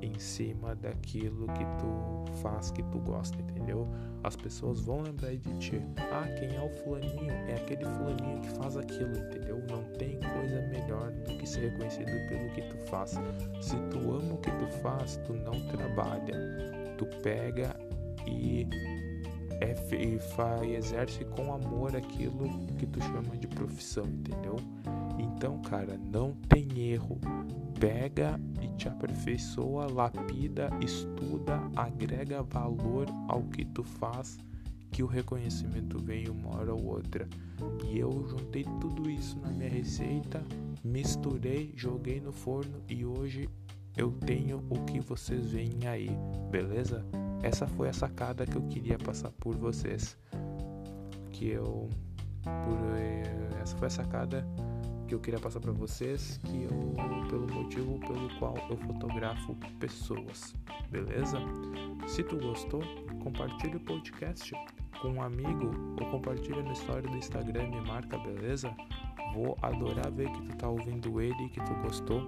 em 0.00 0.18
cima 0.18 0.74
daquilo 0.74 1.46
que 1.46 1.64
tu 1.78 2.32
faz, 2.42 2.70
que 2.70 2.82
tu 2.84 2.98
gosta, 2.98 3.40
entendeu? 3.40 3.88
As 4.22 4.36
pessoas 4.36 4.80
vão 4.80 5.02
lembrar 5.02 5.34
de 5.34 5.58
ti. 5.58 5.82
Ah, 6.12 6.26
quem 6.38 6.54
é 6.54 6.60
o 6.60 6.68
fulaninho? 6.82 7.30
É 7.30 7.54
aquele 7.54 7.84
fulaninho 7.84 8.40
que 8.40 8.48
faz 8.50 8.76
aquilo, 8.76 9.16
entendeu? 9.16 9.62
Não 9.70 9.82
tem 9.94 10.18
coisa 10.20 10.60
melhor 10.68 11.10
do 11.10 11.38
que 11.38 11.46
ser 11.46 11.70
reconhecido 11.70 12.10
pelo 12.28 12.50
que 12.50 12.62
tu 12.62 12.76
faz. 12.86 13.12
Se 13.60 13.76
tu 13.90 13.98
ama 13.98 14.34
o 14.34 14.38
que 14.38 14.50
tu 14.50 14.66
faz, 14.82 15.16
tu 15.26 15.32
não 15.32 15.58
trabalha. 15.68 16.34
Tu 16.98 17.06
pega 17.22 17.74
e 18.26 18.66
é, 19.60 19.74
e 19.94 20.18
faz, 20.18 20.62
exerce 20.70 21.24
com 21.24 21.52
amor 21.52 21.96
aquilo 21.96 22.48
que 22.78 22.86
tu 22.86 23.00
chama 23.02 23.36
de 23.36 23.46
profissão, 23.46 24.04
entendeu? 24.04 24.56
Então, 25.18 25.60
cara, 25.62 25.98
não 26.12 26.32
tem 26.48 26.90
erro. 26.90 27.18
pega 27.78 28.40
e 28.62 28.68
te 28.76 28.88
aperfeiçoa, 28.88 29.90
lapida, 29.90 30.70
estuda, 30.80 31.60
agrega 31.76 32.42
valor 32.42 33.06
ao 33.28 33.42
que 33.42 33.64
tu 33.64 33.82
faz, 33.82 34.38
que 34.90 35.02
o 35.02 35.06
reconhecimento 35.06 35.98
vem 35.98 36.28
uma 36.28 36.56
hora 36.56 36.72
ou 36.72 36.84
outra. 36.86 37.28
E 37.84 37.98
eu 37.98 38.10
juntei 38.28 38.64
tudo 38.80 39.10
isso 39.10 39.38
na 39.40 39.48
minha 39.48 39.68
receita, 39.68 40.42
misturei, 40.82 41.72
joguei 41.76 42.20
no 42.20 42.32
forno 42.32 42.80
e 42.88 43.04
hoje 43.04 43.48
eu 43.96 44.10
tenho 44.12 44.64
o 44.70 44.84
que 44.84 45.00
vocês 45.00 45.50
veem 45.50 45.86
aí, 45.86 46.10
beleza? 46.50 47.04
Essa 47.44 47.66
foi 47.66 47.90
a 47.90 47.92
sacada 47.92 48.46
que 48.46 48.56
eu 48.56 48.62
queria 48.68 48.96
passar 48.96 49.30
por 49.32 49.54
vocês. 49.54 50.16
Que 51.30 51.50
eu. 51.50 51.90
Por, 52.42 52.96
eh, 52.96 53.60
essa 53.60 53.76
foi 53.76 53.86
a 53.86 53.90
sacada 53.90 54.46
que 55.06 55.14
eu 55.14 55.20
queria 55.20 55.38
passar 55.38 55.60
para 55.60 55.70
vocês, 55.70 56.40
que 56.44 56.62
eu 56.62 56.94
pelo 57.28 57.46
motivo 57.52 57.98
pelo 58.00 58.30
qual 58.38 58.56
eu 58.70 58.78
fotografo 58.78 59.54
pessoas, 59.78 60.54
beleza? 60.90 61.38
Se 62.06 62.22
tu 62.22 62.38
gostou, 62.38 62.82
compartilhe 63.22 63.76
o 63.76 63.80
podcast 63.80 64.54
com 65.02 65.08
um 65.08 65.22
amigo 65.22 65.70
ou 66.00 66.10
compartilha 66.10 66.62
na 66.62 66.72
história 66.72 67.02
do 67.02 67.16
Instagram 67.16 67.64
e 67.64 67.80
marca, 67.86 68.16
beleza? 68.16 68.74
Vou 69.34 69.54
adorar 69.60 70.10
ver 70.10 70.30
que 70.30 70.42
tu 70.46 70.56
tá 70.56 70.68
ouvindo 70.68 71.20
ele 71.20 71.44
e 71.44 71.48
que 71.50 71.60
tu 71.60 71.74
gostou. 71.82 72.22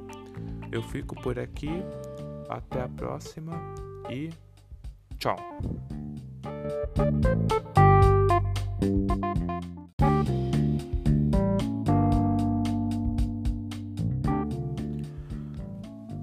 Eu 0.71 0.83
fico 0.83 1.15
por 1.23 1.39
aqui, 1.39 1.71
até 2.51 2.83
a 2.83 2.89
próxima 2.89 3.55
e 4.11 4.31
tchau. 5.27 5.37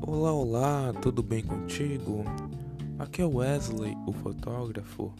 Olá, 0.01 0.31
olá, 0.31 0.93
tudo 1.01 1.21
bem 1.21 1.43
contigo? 1.43 2.23
Aqui 2.97 3.21
é 3.21 3.25
Wesley, 3.25 3.97
o 4.07 4.13
fotógrafo, 4.13 5.13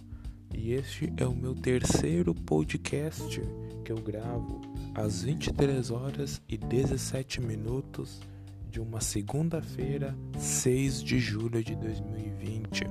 e 0.54 0.72
este 0.72 1.12
é 1.18 1.26
o 1.26 1.36
meu 1.36 1.54
terceiro 1.54 2.34
podcast 2.34 3.42
que 3.84 3.92
eu 3.92 3.98
gravo 3.98 4.62
às 4.96 5.24
23 5.24 5.92
horas 5.92 6.42
e 6.48 6.58
17 6.58 7.42
minutos 7.42 8.22
de 8.70 8.80
uma 8.80 9.02
segunda-feira, 9.02 10.16
6 10.38 11.04
de 11.04 11.20
julho 11.20 11.62
de 11.62 11.76
2020. 11.76 12.86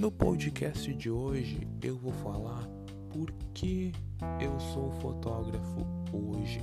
No 0.00 0.10
podcast 0.10 0.94
de 0.94 1.10
hoje 1.10 1.68
eu 1.82 1.94
vou 1.94 2.10
falar 2.10 2.66
por 3.12 3.30
que 3.52 3.92
eu 4.40 4.58
sou 4.58 4.90
fotógrafo 4.92 5.86
hoje. 6.10 6.58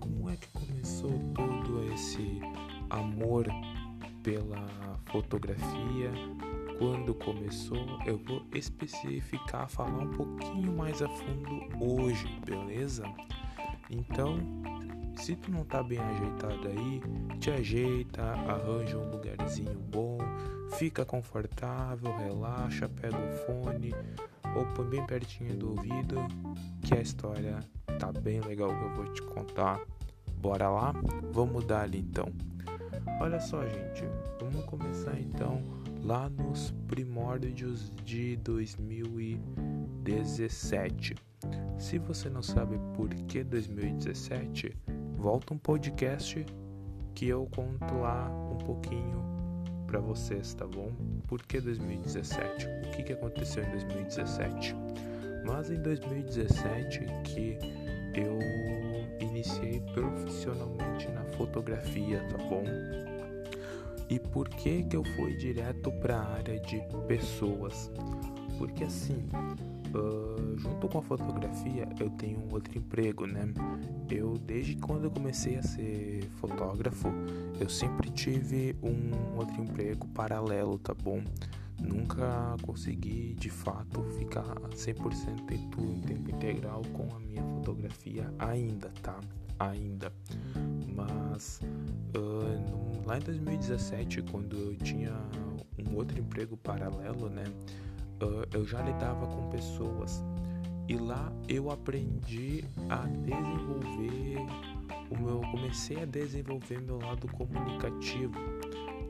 Como 0.00 0.30
é 0.30 0.36
que 0.38 0.48
começou 0.48 1.12
todo 1.34 1.92
esse 1.92 2.40
amor 2.88 3.44
pela 4.22 4.66
fotografia? 5.12 6.10
Quando 6.78 7.14
começou, 7.14 7.86
eu 8.06 8.16
vou 8.16 8.42
especificar, 8.54 9.68
falar 9.68 9.98
um 9.98 10.10
pouquinho 10.12 10.74
mais 10.74 11.02
a 11.02 11.08
fundo 11.10 11.68
hoje, 11.84 12.26
beleza? 12.46 13.04
Então, 13.90 14.38
se 15.16 15.36
tu 15.36 15.50
não 15.50 15.66
tá 15.66 15.82
bem 15.82 15.98
ajeitado 15.98 16.66
aí, 16.68 17.02
te 17.38 17.50
ajeita, 17.50 18.22
arranja 18.22 18.96
um 18.96 19.10
lugarzinho 19.10 19.78
bom, 19.90 20.16
fica 20.72 21.04
confortável, 21.04 22.12
relaxa, 22.16 22.88
pega 22.88 23.16
o 23.16 23.32
fone 23.46 23.94
ou 24.56 24.66
põe 24.66 24.86
bem 24.86 25.06
pertinho 25.06 25.56
do 25.56 25.70
ouvido, 25.70 26.16
que 26.82 26.94
a 26.94 27.00
história 27.00 27.58
tá 27.98 28.12
bem 28.12 28.40
legal 28.40 28.68
que 28.68 28.84
eu 28.84 28.94
vou 28.94 29.12
te 29.12 29.22
contar. 29.22 29.80
Bora 30.38 30.68
lá? 30.68 30.92
Vamos 31.32 31.64
dar 31.64 31.80
ali 31.82 32.00
então. 32.00 32.26
Olha 33.20 33.38
só, 33.40 33.62
gente, 33.62 34.04
vamos 34.40 34.64
começar 34.66 35.18
então 35.18 35.60
lá 36.02 36.28
nos 36.28 36.72
primórdios 36.86 37.90
de 38.04 38.36
2017. 38.36 41.14
Se 41.78 41.98
você 41.98 42.28
não 42.28 42.42
sabe 42.42 42.78
por 42.94 43.08
que 43.08 43.42
2017, 43.42 44.76
volta 45.16 45.54
um 45.54 45.58
podcast 45.58 46.44
que 47.14 47.28
eu 47.28 47.48
conto 47.54 47.94
lá 47.94 48.28
um 48.50 48.58
pouquinho 48.58 49.33
para 49.94 50.00
vocês, 50.00 50.52
tá 50.54 50.66
bom? 50.66 50.90
Por 51.28 51.40
que 51.40 51.60
2017? 51.60 52.66
O 52.66 52.90
que, 52.96 53.04
que 53.04 53.12
aconteceu 53.12 53.62
em 53.62 53.70
2017? 53.70 54.74
Mas 55.46 55.70
em 55.70 55.80
2017 55.80 57.06
que 57.22 57.56
eu 58.12 58.36
iniciei 59.20 59.80
profissionalmente 59.92 61.08
na 61.12 61.22
fotografia, 61.36 62.26
tá 62.28 62.38
bom? 62.38 62.64
E 64.10 64.18
por 64.18 64.48
que 64.48 64.82
que 64.82 64.96
eu 64.96 65.04
fui 65.14 65.36
direto 65.36 65.92
para 66.00 66.16
a 66.16 66.34
área 66.38 66.58
de 66.58 66.82
pessoas? 67.06 67.88
Porque 68.58 68.82
assim, 68.82 69.24
uh, 69.94 70.58
junto 70.58 70.88
com 70.88 70.98
a 70.98 71.02
fotografia, 71.02 71.88
eu 71.98 72.10
tenho 72.10 72.38
um 72.40 72.52
outro 72.52 72.76
emprego, 72.76 73.26
né? 73.26 73.52
Eu, 74.10 74.36
desde 74.38 74.76
quando 74.76 75.04
eu 75.04 75.10
comecei 75.10 75.56
a 75.56 75.62
ser 75.62 76.24
fotógrafo, 76.40 77.08
eu 77.60 77.68
sempre 77.68 78.10
tive 78.10 78.76
um 78.82 79.36
outro 79.38 79.60
emprego 79.60 80.06
paralelo, 80.08 80.78
tá 80.78 80.94
bom? 80.94 81.22
Nunca 81.80 82.56
consegui 82.62 83.34
de 83.34 83.50
fato 83.50 84.02
ficar 84.18 84.44
100% 84.44 85.50
em 85.50 85.68
tudo 85.70 85.92
em 85.92 86.00
tempo 86.00 86.30
integral 86.30 86.82
com 86.92 87.14
a 87.14 87.20
minha 87.20 87.42
fotografia 87.42 88.32
ainda, 88.38 88.90
tá? 89.02 89.18
Ainda. 89.58 90.12
Mas 90.94 91.60
uh, 92.16 93.06
lá 93.06 93.18
em 93.18 93.20
2017, 93.20 94.22
quando 94.22 94.56
eu 94.56 94.76
tinha 94.76 95.12
um 95.78 95.96
outro 95.96 96.18
emprego 96.18 96.56
paralelo, 96.56 97.28
né? 97.28 97.44
Uh, 98.22 98.46
eu 98.52 98.64
já 98.64 98.82
lidava 98.82 99.26
com 99.26 99.48
pessoas. 99.50 100.22
E 100.88 100.96
lá 100.96 101.32
eu 101.48 101.70
aprendi 101.70 102.64
a 102.90 103.06
desenvolver 103.06 104.36
o 105.10 105.18
meu 105.18 105.40
comecei 105.50 106.02
a 106.02 106.04
desenvolver 106.04 106.80
meu 106.82 106.98
lado 106.98 107.26
comunicativo 107.28 108.34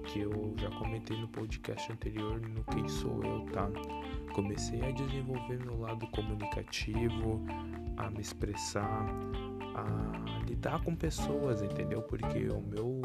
que 0.06 0.20
eu 0.20 0.54
já 0.58 0.70
comentei 0.70 1.18
no 1.18 1.26
podcast 1.28 1.90
anterior 1.90 2.40
no 2.40 2.62
quem 2.64 2.88
sou 2.88 3.24
eu 3.24 3.44
tá? 3.46 3.68
Comecei 4.34 4.80
a 4.82 4.90
desenvolver 4.90 5.58
meu 5.64 5.80
lado 5.80 6.06
comunicativo 6.08 7.42
a 7.96 8.10
me 8.10 8.20
expressar 8.20 9.06
a 9.74 10.44
lidar 10.48 10.82
com 10.82 10.94
pessoas 10.94 11.62
entendeu 11.62 12.02
porque 12.02 12.48
o 12.48 12.60
meu 12.60 13.02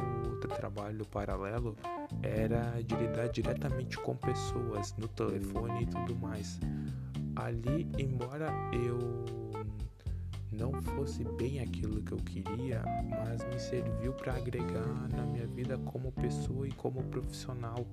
trabalho 0.48 1.06
paralelo 1.06 1.76
era 2.22 2.82
de 2.82 2.96
lidar 2.96 3.30
diretamente 3.30 3.98
com 3.98 4.16
pessoas 4.16 4.96
no 4.98 5.08
telefone 5.08 5.84
e 5.84 5.86
tudo 5.86 6.16
mais. 6.16 6.60
Ali, 7.36 7.88
embora 7.98 8.52
eu 8.74 9.00
não 10.52 10.74
fosse 10.82 11.24
bem 11.38 11.60
aquilo 11.60 12.02
que 12.02 12.12
eu 12.12 12.18
queria, 12.18 12.84
mas 13.10 13.44
me 13.46 13.60
serviu 13.60 14.14
para 14.14 14.36
agregar 14.36 15.08
na 15.10 15.24
minha 15.26 15.48
vida 15.48 15.78
como 15.78 16.12
pessoa 16.12 16.68
e 16.68 16.72
como 16.72 17.04
profissional, 17.04 17.86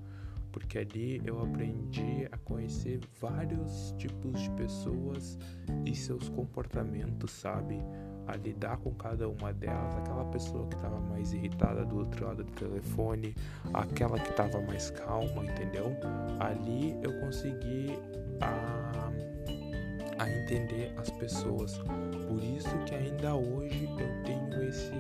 porque 0.51 0.79
ali 0.79 1.21
eu 1.25 1.41
aprendi 1.43 2.27
a 2.33 2.39
conhecer 2.39 3.01
vários 3.21 3.95
tipos 3.99 4.41
de 4.41 4.51
pessoas 4.53 5.39
e 5.85 5.95
seus 5.95 6.29
comportamentos, 6.31 7.31
sabe? 7.31 7.79
A 8.27 8.37
lidar 8.37 8.77
com 8.79 8.93
cada 8.95 9.29
uma 9.29 9.53
delas, 9.53 9.97
aquela 9.97 10.25
pessoa 10.27 10.67
que 10.69 10.75
estava 10.77 10.99
mais 11.01 11.33
irritada 11.33 11.85
do 11.85 11.99
outro 11.99 12.27
lado 12.27 12.45
do 12.45 12.53
telefone, 12.53 13.35
aquela 13.73 14.19
que 14.19 14.31
estava 14.31 14.61
mais 14.63 14.91
calma, 14.91 15.45
entendeu? 15.45 15.97
Ali 16.41 16.99
eu 17.03 17.21
consegui 17.21 17.99
a, 18.41 19.11
a 20.19 20.31
entender 20.31 20.93
as 20.99 21.11
pessoas. 21.11 21.79
Por 22.29 22.43
isso 22.43 22.77
que 22.87 22.95
ainda 22.95 23.35
hoje 23.35 23.85
eu 23.85 24.25
tenho 24.25 24.63
esse 24.69 24.93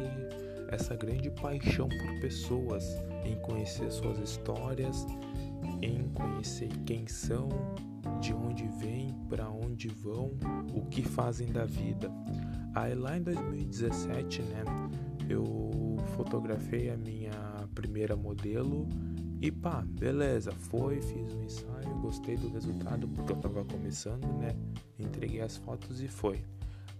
essa 0.69 0.97
grande 0.97 1.31
paixão 1.31 1.89
por 1.89 2.21
pessoas, 2.21 2.85
em 3.25 3.37
conhecer 3.37 3.91
suas 3.91 4.19
histórias, 4.19 5.07
em 5.81 6.09
conhecer 6.11 6.69
quem 6.85 7.07
são, 7.07 7.49
de 8.21 8.33
onde 8.33 8.67
vêm, 8.79 9.15
para 9.29 9.49
onde 9.49 9.89
vão, 9.89 10.33
o 10.75 10.85
que 10.87 11.03
fazem 11.03 11.49
da 11.49 11.65
vida. 11.65 12.11
Aí 12.77 12.95
lá 12.95 13.17
em 13.17 13.23
2017, 13.23 14.43
né, 14.43 14.63
eu 15.31 15.97
fotografei 16.15 16.91
a 16.91 16.97
minha 16.99 17.33
primeira 17.75 18.15
modelo 18.15 18.87
e 19.41 19.51
pá, 19.51 19.83
beleza, 19.99 20.53
foi, 20.53 21.01
fiz 21.01 21.33
um 21.33 21.43
ensaio, 21.43 22.01
gostei 22.03 22.37
do 22.37 22.51
resultado 22.51 23.09
porque 23.09 23.33
eu 23.33 23.37
tava 23.37 23.65
começando, 23.65 24.27
né? 24.39 24.55
Entreguei 24.99 25.41
as 25.41 25.57
fotos 25.57 26.03
e 26.03 26.09
foi. 26.09 26.45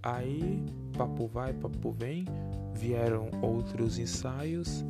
Aí, 0.03 0.65
papo 0.97 1.27
vai, 1.27 1.53
papo 1.53 1.91
vem, 1.91 2.25
vieram 2.75 3.29
outros 3.43 3.99
ensaios 3.99 4.83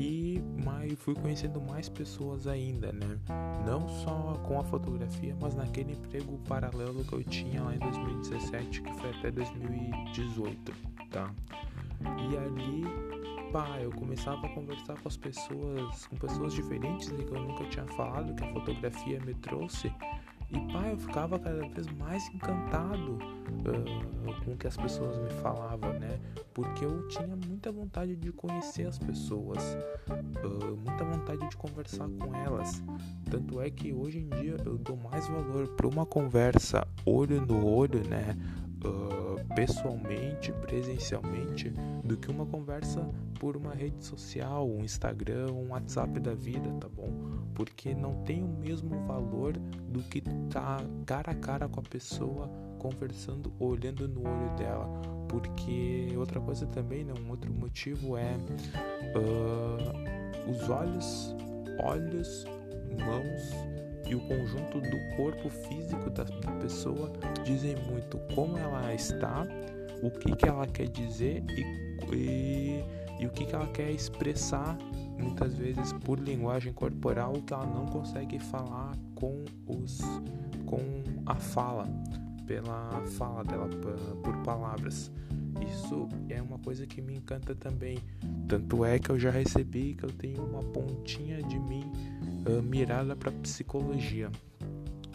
e 0.00 0.42
mais, 0.64 0.98
fui 0.98 1.14
conhecendo 1.14 1.60
mais 1.60 1.86
pessoas 1.90 2.46
ainda, 2.46 2.90
né? 2.90 3.20
Não 3.66 3.86
só 3.86 4.40
com 4.46 4.58
a 4.58 4.64
fotografia, 4.64 5.36
mas 5.38 5.54
naquele 5.54 5.92
emprego 5.92 6.38
paralelo 6.48 7.04
que 7.04 7.12
eu 7.12 7.22
tinha 7.22 7.62
lá 7.62 7.74
em 7.74 7.78
2017, 7.78 8.80
que 8.80 8.94
foi 8.94 9.10
até 9.10 9.30
2018, 9.30 10.72
tá? 11.10 11.30
E 12.00 12.36
ali 12.38 12.84
pá, 13.52 13.78
eu 13.78 13.90
começava 13.90 14.46
a 14.46 14.48
conversar 14.54 14.98
com 15.02 15.08
as 15.08 15.18
pessoas, 15.18 16.06
com 16.06 16.16
pessoas 16.16 16.54
diferentes 16.54 17.08
e 17.08 17.16
que 17.16 17.32
eu 17.32 17.40
nunca 17.40 17.64
tinha 17.66 17.86
falado, 17.88 18.34
que 18.34 18.42
a 18.42 18.52
fotografia 18.54 19.20
me 19.20 19.34
trouxe. 19.34 19.92
E 20.52 20.72
pá, 20.72 20.88
eu 20.88 20.98
ficava 20.98 21.38
cada 21.38 21.66
vez 21.68 21.86
mais 21.98 22.26
encantado 22.34 23.12
uh, 23.14 24.44
com 24.44 24.52
o 24.52 24.56
que 24.56 24.66
as 24.66 24.76
pessoas 24.76 25.16
me 25.18 25.30
falavam, 25.40 25.92
né? 25.94 26.18
Porque 26.52 26.84
eu 26.84 27.06
tinha 27.08 27.36
muita 27.46 27.70
vontade 27.70 28.16
de 28.16 28.32
conhecer 28.32 28.86
as 28.86 28.98
pessoas, 28.98 29.62
uh, 30.08 30.76
muita 30.76 31.04
vontade 31.04 31.48
de 31.48 31.56
conversar 31.56 32.08
com 32.08 32.34
elas. 32.34 32.82
Tanto 33.30 33.60
é 33.60 33.70
que 33.70 33.92
hoje 33.92 34.18
em 34.18 34.28
dia 34.40 34.56
eu 34.64 34.76
dou 34.76 34.96
mais 34.96 35.28
valor 35.28 35.68
para 35.68 35.86
uma 35.86 36.04
conversa 36.04 36.86
olho 37.06 37.40
no 37.46 37.64
olho, 37.64 38.06
né? 38.08 38.36
Uh, 38.84 39.54
pessoalmente, 39.54 40.52
presencialmente, 40.52 41.70
do 42.04 42.16
que 42.16 42.30
uma 42.30 42.46
conversa 42.46 43.06
por 43.38 43.56
uma 43.56 43.74
rede 43.74 44.04
social, 44.04 44.68
um 44.68 44.84
Instagram, 44.84 45.52
um 45.52 45.70
WhatsApp 45.70 46.18
da 46.20 46.34
vida, 46.34 46.70
tá 46.80 46.88
bom? 46.88 47.10
Porque 47.54 47.94
não 47.94 48.22
tem 48.22 48.42
o 48.42 48.48
mesmo 48.48 49.06
valor 49.06 49.52
do 49.88 50.02
que 50.02 50.22
tá 50.50 50.78
cara 51.04 51.32
a 51.32 51.34
cara 51.34 51.68
com 51.68 51.80
a 51.80 51.82
pessoa, 51.82 52.48
conversando, 52.78 53.52
olhando 53.58 54.08
no 54.08 54.20
olho 54.20 54.56
dela. 54.56 54.86
Porque 55.28 56.08
outra 56.16 56.40
coisa 56.40 56.66
também, 56.66 57.04
né? 57.04 57.12
um 57.20 57.30
outro 57.30 57.52
motivo 57.52 58.16
é 58.16 58.32
uh, 59.14 60.50
os 60.50 60.68
olhos, 60.68 61.36
olhos, 61.78 62.44
mãos 62.98 63.79
e 64.10 64.14
o 64.14 64.20
conjunto 64.20 64.80
do 64.80 65.16
corpo 65.16 65.48
físico 65.48 66.10
da, 66.10 66.24
da 66.24 66.50
pessoa 66.60 67.12
dizem 67.44 67.76
muito 67.88 68.18
como 68.34 68.58
ela 68.58 68.92
está, 68.92 69.46
o 70.02 70.10
que, 70.10 70.34
que 70.34 70.48
ela 70.48 70.66
quer 70.66 70.88
dizer 70.88 71.44
e, 71.48 72.14
e, 72.14 72.84
e 73.20 73.26
o 73.26 73.30
que, 73.30 73.46
que 73.46 73.54
ela 73.54 73.68
quer 73.68 73.90
expressar, 73.92 74.76
muitas 75.16 75.54
vezes 75.54 75.92
por 75.92 76.18
linguagem 76.18 76.72
corporal, 76.72 77.34
que 77.46 77.54
ela 77.54 77.66
não 77.66 77.86
consegue 77.86 78.40
falar 78.40 78.96
com, 79.14 79.44
os, 79.68 80.00
com 80.66 80.80
a 81.26 81.36
fala, 81.36 81.86
pela 82.46 82.90
fala 83.16 83.44
dela, 83.44 83.68
por 84.24 84.36
palavras. 84.38 85.12
Isso 85.60 86.08
é 86.28 86.40
uma 86.40 86.58
coisa 86.58 86.86
que 86.86 87.00
me 87.00 87.14
encanta 87.14 87.54
também. 87.54 87.98
Tanto 88.48 88.84
é 88.84 88.98
que 88.98 89.10
eu 89.10 89.18
já 89.18 89.30
recebi 89.30 89.94
que 89.94 90.04
eu 90.04 90.12
tenho 90.12 90.44
uma 90.44 90.62
pontinha 90.62 91.42
de 91.42 91.58
mim 91.58 91.90
uh, 92.46 92.62
mirada 92.62 93.14
para 93.14 93.30
psicologia. 93.32 94.30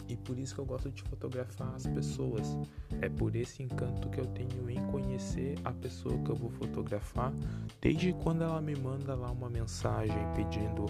E 0.08 0.16
por 0.16 0.38
isso 0.38 0.54
que 0.54 0.60
eu 0.60 0.64
gosto 0.64 0.90
de 0.90 1.02
fotografar 1.02 1.74
as 1.74 1.86
pessoas. 1.86 2.56
É 3.00 3.08
por 3.08 3.34
esse 3.34 3.62
encanto 3.62 4.08
que 4.08 4.20
eu 4.20 4.26
tenho 4.26 4.70
em 4.70 4.80
conhecer 4.86 5.58
a 5.64 5.72
pessoa 5.72 6.16
que 6.18 6.30
eu 6.30 6.36
vou 6.36 6.50
fotografar, 6.50 7.32
desde 7.80 8.12
quando 8.12 8.42
ela 8.42 8.60
me 8.60 8.76
manda 8.76 9.14
lá 9.14 9.30
uma 9.30 9.50
mensagem 9.50 10.16
pedindo 10.34 10.86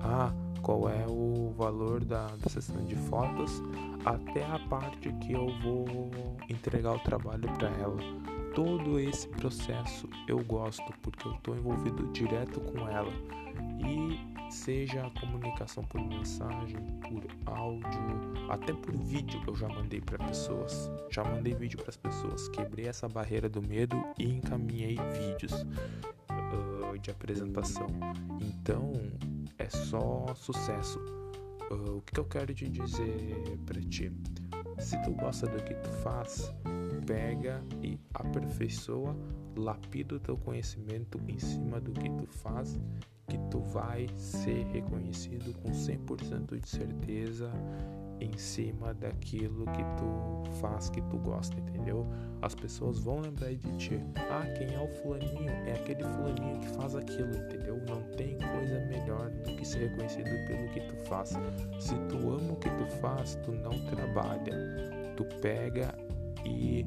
ah, 0.00 0.32
qual 0.62 0.88
é 0.88 1.06
o 1.08 1.52
valor 1.56 2.04
da, 2.04 2.26
da 2.26 2.50
sessão 2.50 2.84
de 2.84 2.94
fotos, 2.94 3.62
até 4.04 4.44
a 4.44 4.58
parte 4.68 5.12
que 5.14 5.32
eu 5.32 5.46
vou 5.62 6.10
entregar 6.48 6.94
o 6.94 6.98
trabalho 7.00 7.50
para 7.54 7.68
ela. 7.70 7.96
Todo 8.58 8.98
esse 8.98 9.28
processo 9.28 10.08
eu 10.26 10.42
gosto 10.42 10.92
porque 11.00 11.28
eu 11.28 11.32
estou 11.34 11.54
envolvido 11.54 12.10
direto 12.10 12.60
com 12.60 12.88
ela. 12.88 13.12
E 13.78 14.50
seja 14.50 15.06
a 15.06 15.20
comunicação 15.20 15.84
por 15.84 16.00
mensagem, 16.00 16.76
por 17.00 17.24
áudio, 17.46 18.50
até 18.50 18.72
por 18.72 18.96
vídeo 18.96 19.40
eu 19.46 19.54
já 19.54 19.68
mandei 19.68 20.00
para 20.00 20.18
pessoas. 20.26 20.90
Já 21.08 21.22
mandei 21.22 21.54
vídeo 21.54 21.78
para 21.78 21.90
as 21.90 21.96
pessoas, 21.96 22.48
quebrei 22.48 22.88
essa 22.88 23.08
barreira 23.08 23.48
do 23.48 23.62
medo 23.62 23.96
e 24.18 24.24
encaminhei 24.24 24.96
vídeos 24.96 25.52
uh, 25.62 26.98
de 26.98 27.12
apresentação. 27.12 27.86
Então 28.40 28.90
é 29.56 29.68
só 29.70 30.34
sucesso. 30.34 30.98
Uh, 31.70 31.98
o 31.98 32.02
que 32.02 32.18
eu 32.18 32.24
quero 32.24 32.52
te 32.52 32.68
dizer 32.68 33.56
para 33.64 33.80
ti? 33.82 34.10
Se 34.80 35.00
tu 35.04 35.12
gosta 35.12 35.46
do 35.46 35.62
que 35.62 35.74
tu 35.74 35.90
faz, 36.02 36.52
pega 37.08 37.64
e 37.82 37.98
aperfeiçoa, 38.12 39.16
lapida 39.56 40.16
o 40.16 40.20
teu 40.20 40.36
conhecimento 40.36 41.18
em 41.26 41.38
cima 41.38 41.80
do 41.80 41.90
que 41.92 42.10
tu 42.10 42.26
faz 42.26 42.78
que 43.28 43.38
tu 43.50 43.60
vai 43.60 44.08
ser 44.16 44.66
reconhecido 44.72 45.52
com 45.60 45.70
100% 45.70 46.58
de 46.60 46.68
certeza 46.68 47.50
em 48.20 48.36
cima 48.36 48.94
daquilo 48.94 49.64
que 49.66 49.84
tu 49.96 50.50
faz, 50.60 50.88
que 50.88 51.00
tu 51.02 51.18
gosta, 51.18 51.56
entendeu? 51.60 52.06
As 52.42 52.54
pessoas 52.54 52.98
vão 52.98 53.20
lembrar 53.20 53.54
de 53.54 53.76
ti. 53.76 54.00
Ah, 54.30 54.44
quem 54.56 54.74
é 54.74 54.80
o 54.80 54.88
fulaninho? 54.88 55.50
É 55.50 55.74
aquele 55.74 56.02
fulaninho 56.02 56.58
que 56.60 56.68
faz 56.68 56.96
aquilo, 56.96 57.36
entendeu? 57.36 57.76
Não 57.86 58.02
tem 58.16 58.38
coisa 58.38 58.80
melhor 58.86 59.30
do 59.30 59.54
que 59.56 59.64
ser 59.64 59.90
reconhecido 59.90 60.30
pelo 60.46 60.68
que 60.70 60.80
tu 60.80 60.96
faz. 61.08 61.34
Se 61.78 61.94
tu 62.08 62.16
ama 62.16 62.54
o 62.54 62.56
que 62.56 62.70
tu 62.70 62.86
faz, 63.00 63.36
tu 63.44 63.52
não 63.52 63.78
trabalha. 63.86 65.14
Tu 65.16 65.24
pega 65.40 65.94
e 66.44 66.86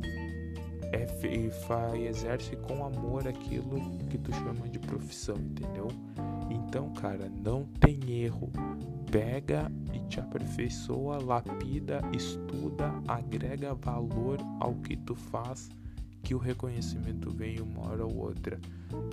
é, 0.92 1.08
e 1.26 1.50
faz, 1.50 2.02
exerce 2.02 2.56
com 2.58 2.86
amor 2.86 3.28
aquilo 3.28 3.80
que 4.10 4.18
tu 4.18 4.34
chama 4.34 4.68
de 4.68 4.78
profissão, 4.80 5.38
entendeu? 5.38 5.88
Então, 6.50 6.92
cara, 6.94 7.30
não 7.44 7.64
tem 7.80 8.00
erro. 8.12 8.52
Pega 9.10 9.72
e 9.94 10.00
te 10.08 10.20
aperfeiçoa, 10.20 11.22
lapida, 11.24 12.02
estuda, 12.16 12.94
agrega 13.08 13.74
valor 13.74 14.38
ao 14.60 14.76
que 14.76 14.96
tu 14.98 15.16
faz, 15.16 15.70
que 16.24 16.36
o 16.36 16.38
reconhecimento 16.38 17.30
vem 17.32 17.60
uma 17.60 17.88
hora 17.88 18.06
ou 18.06 18.18
outra. 18.18 18.60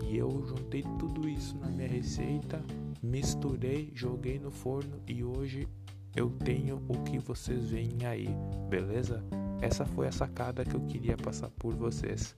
E 0.04 0.16
eu 0.16 0.30
juntei 0.46 0.82
tudo 0.98 1.28
isso 1.28 1.56
na 1.58 1.68
minha 1.68 1.88
receita, 1.88 2.60
misturei, 3.02 3.90
joguei 3.94 4.38
no 4.38 4.50
forno 4.50 5.00
e 5.06 5.22
hoje 5.22 5.66
eu 6.14 6.30
tenho 6.30 6.82
o 6.88 7.02
que 7.04 7.18
vocês 7.18 7.70
veem 7.70 8.04
aí, 8.04 8.28
beleza? 8.68 9.22
Essa 9.60 9.84
foi 9.84 10.06
a 10.06 10.12
sacada 10.12 10.64
que 10.64 10.74
eu 10.74 10.80
queria 10.80 11.16
passar 11.16 11.50
por 11.50 11.74
vocês. 11.74 12.36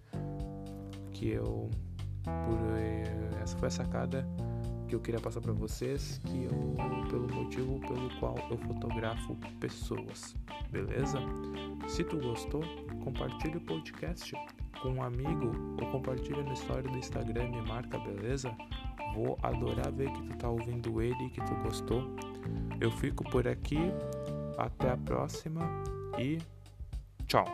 Que 1.12 1.30
eu. 1.30 1.70
Por, 2.22 2.78
eh, 2.78 3.40
essa 3.42 3.56
foi 3.59 3.68
a 3.68 3.70
sacada 3.70 4.26
que 4.90 4.94
eu 4.96 5.00
queria 5.00 5.20
passar 5.20 5.40
para 5.40 5.52
vocês, 5.52 6.20
que 6.26 6.44
eu 6.44 6.76
pelo 7.09 7.33
motivo 7.33 7.78
pelo 7.80 8.11
qual 8.18 8.37
eu 8.50 8.59
fotografo 8.59 9.37
pessoas, 9.61 10.35
beleza? 10.70 11.18
Se 11.87 12.02
tu 12.02 12.18
gostou, 12.18 12.62
compartilhe 13.04 13.56
o 13.56 13.61
podcast 13.61 14.33
com 14.83 14.90
um 14.90 15.02
amigo 15.02 15.52
ou 15.80 15.90
compartilha 15.92 16.42
na 16.42 16.52
história 16.52 16.90
do 16.90 16.98
Instagram 16.98 17.50
e 17.50 17.68
marca, 17.68 17.98
beleza? 17.98 18.52
Vou 19.14 19.38
adorar 19.42 19.92
ver 19.92 20.11
que 20.11 20.22
tu 20.22 20.37
tá 20.38 20.48
ouvindo 20.48 21.00
ele 21.00 21.26
e 21.26 21.30
que 21.30 21.40
tu 21.44 21.54
gostou. 21.62 22.02
Eu 22.80 22.90
fico 22.90 23.22
por 23.30 23.46
aqui, 23.46 23.78
até 24.59 24.90
a 24.90 24.96
próxima 24.96 25.62
e 26.18 26.38
tchau. 27.31 27.47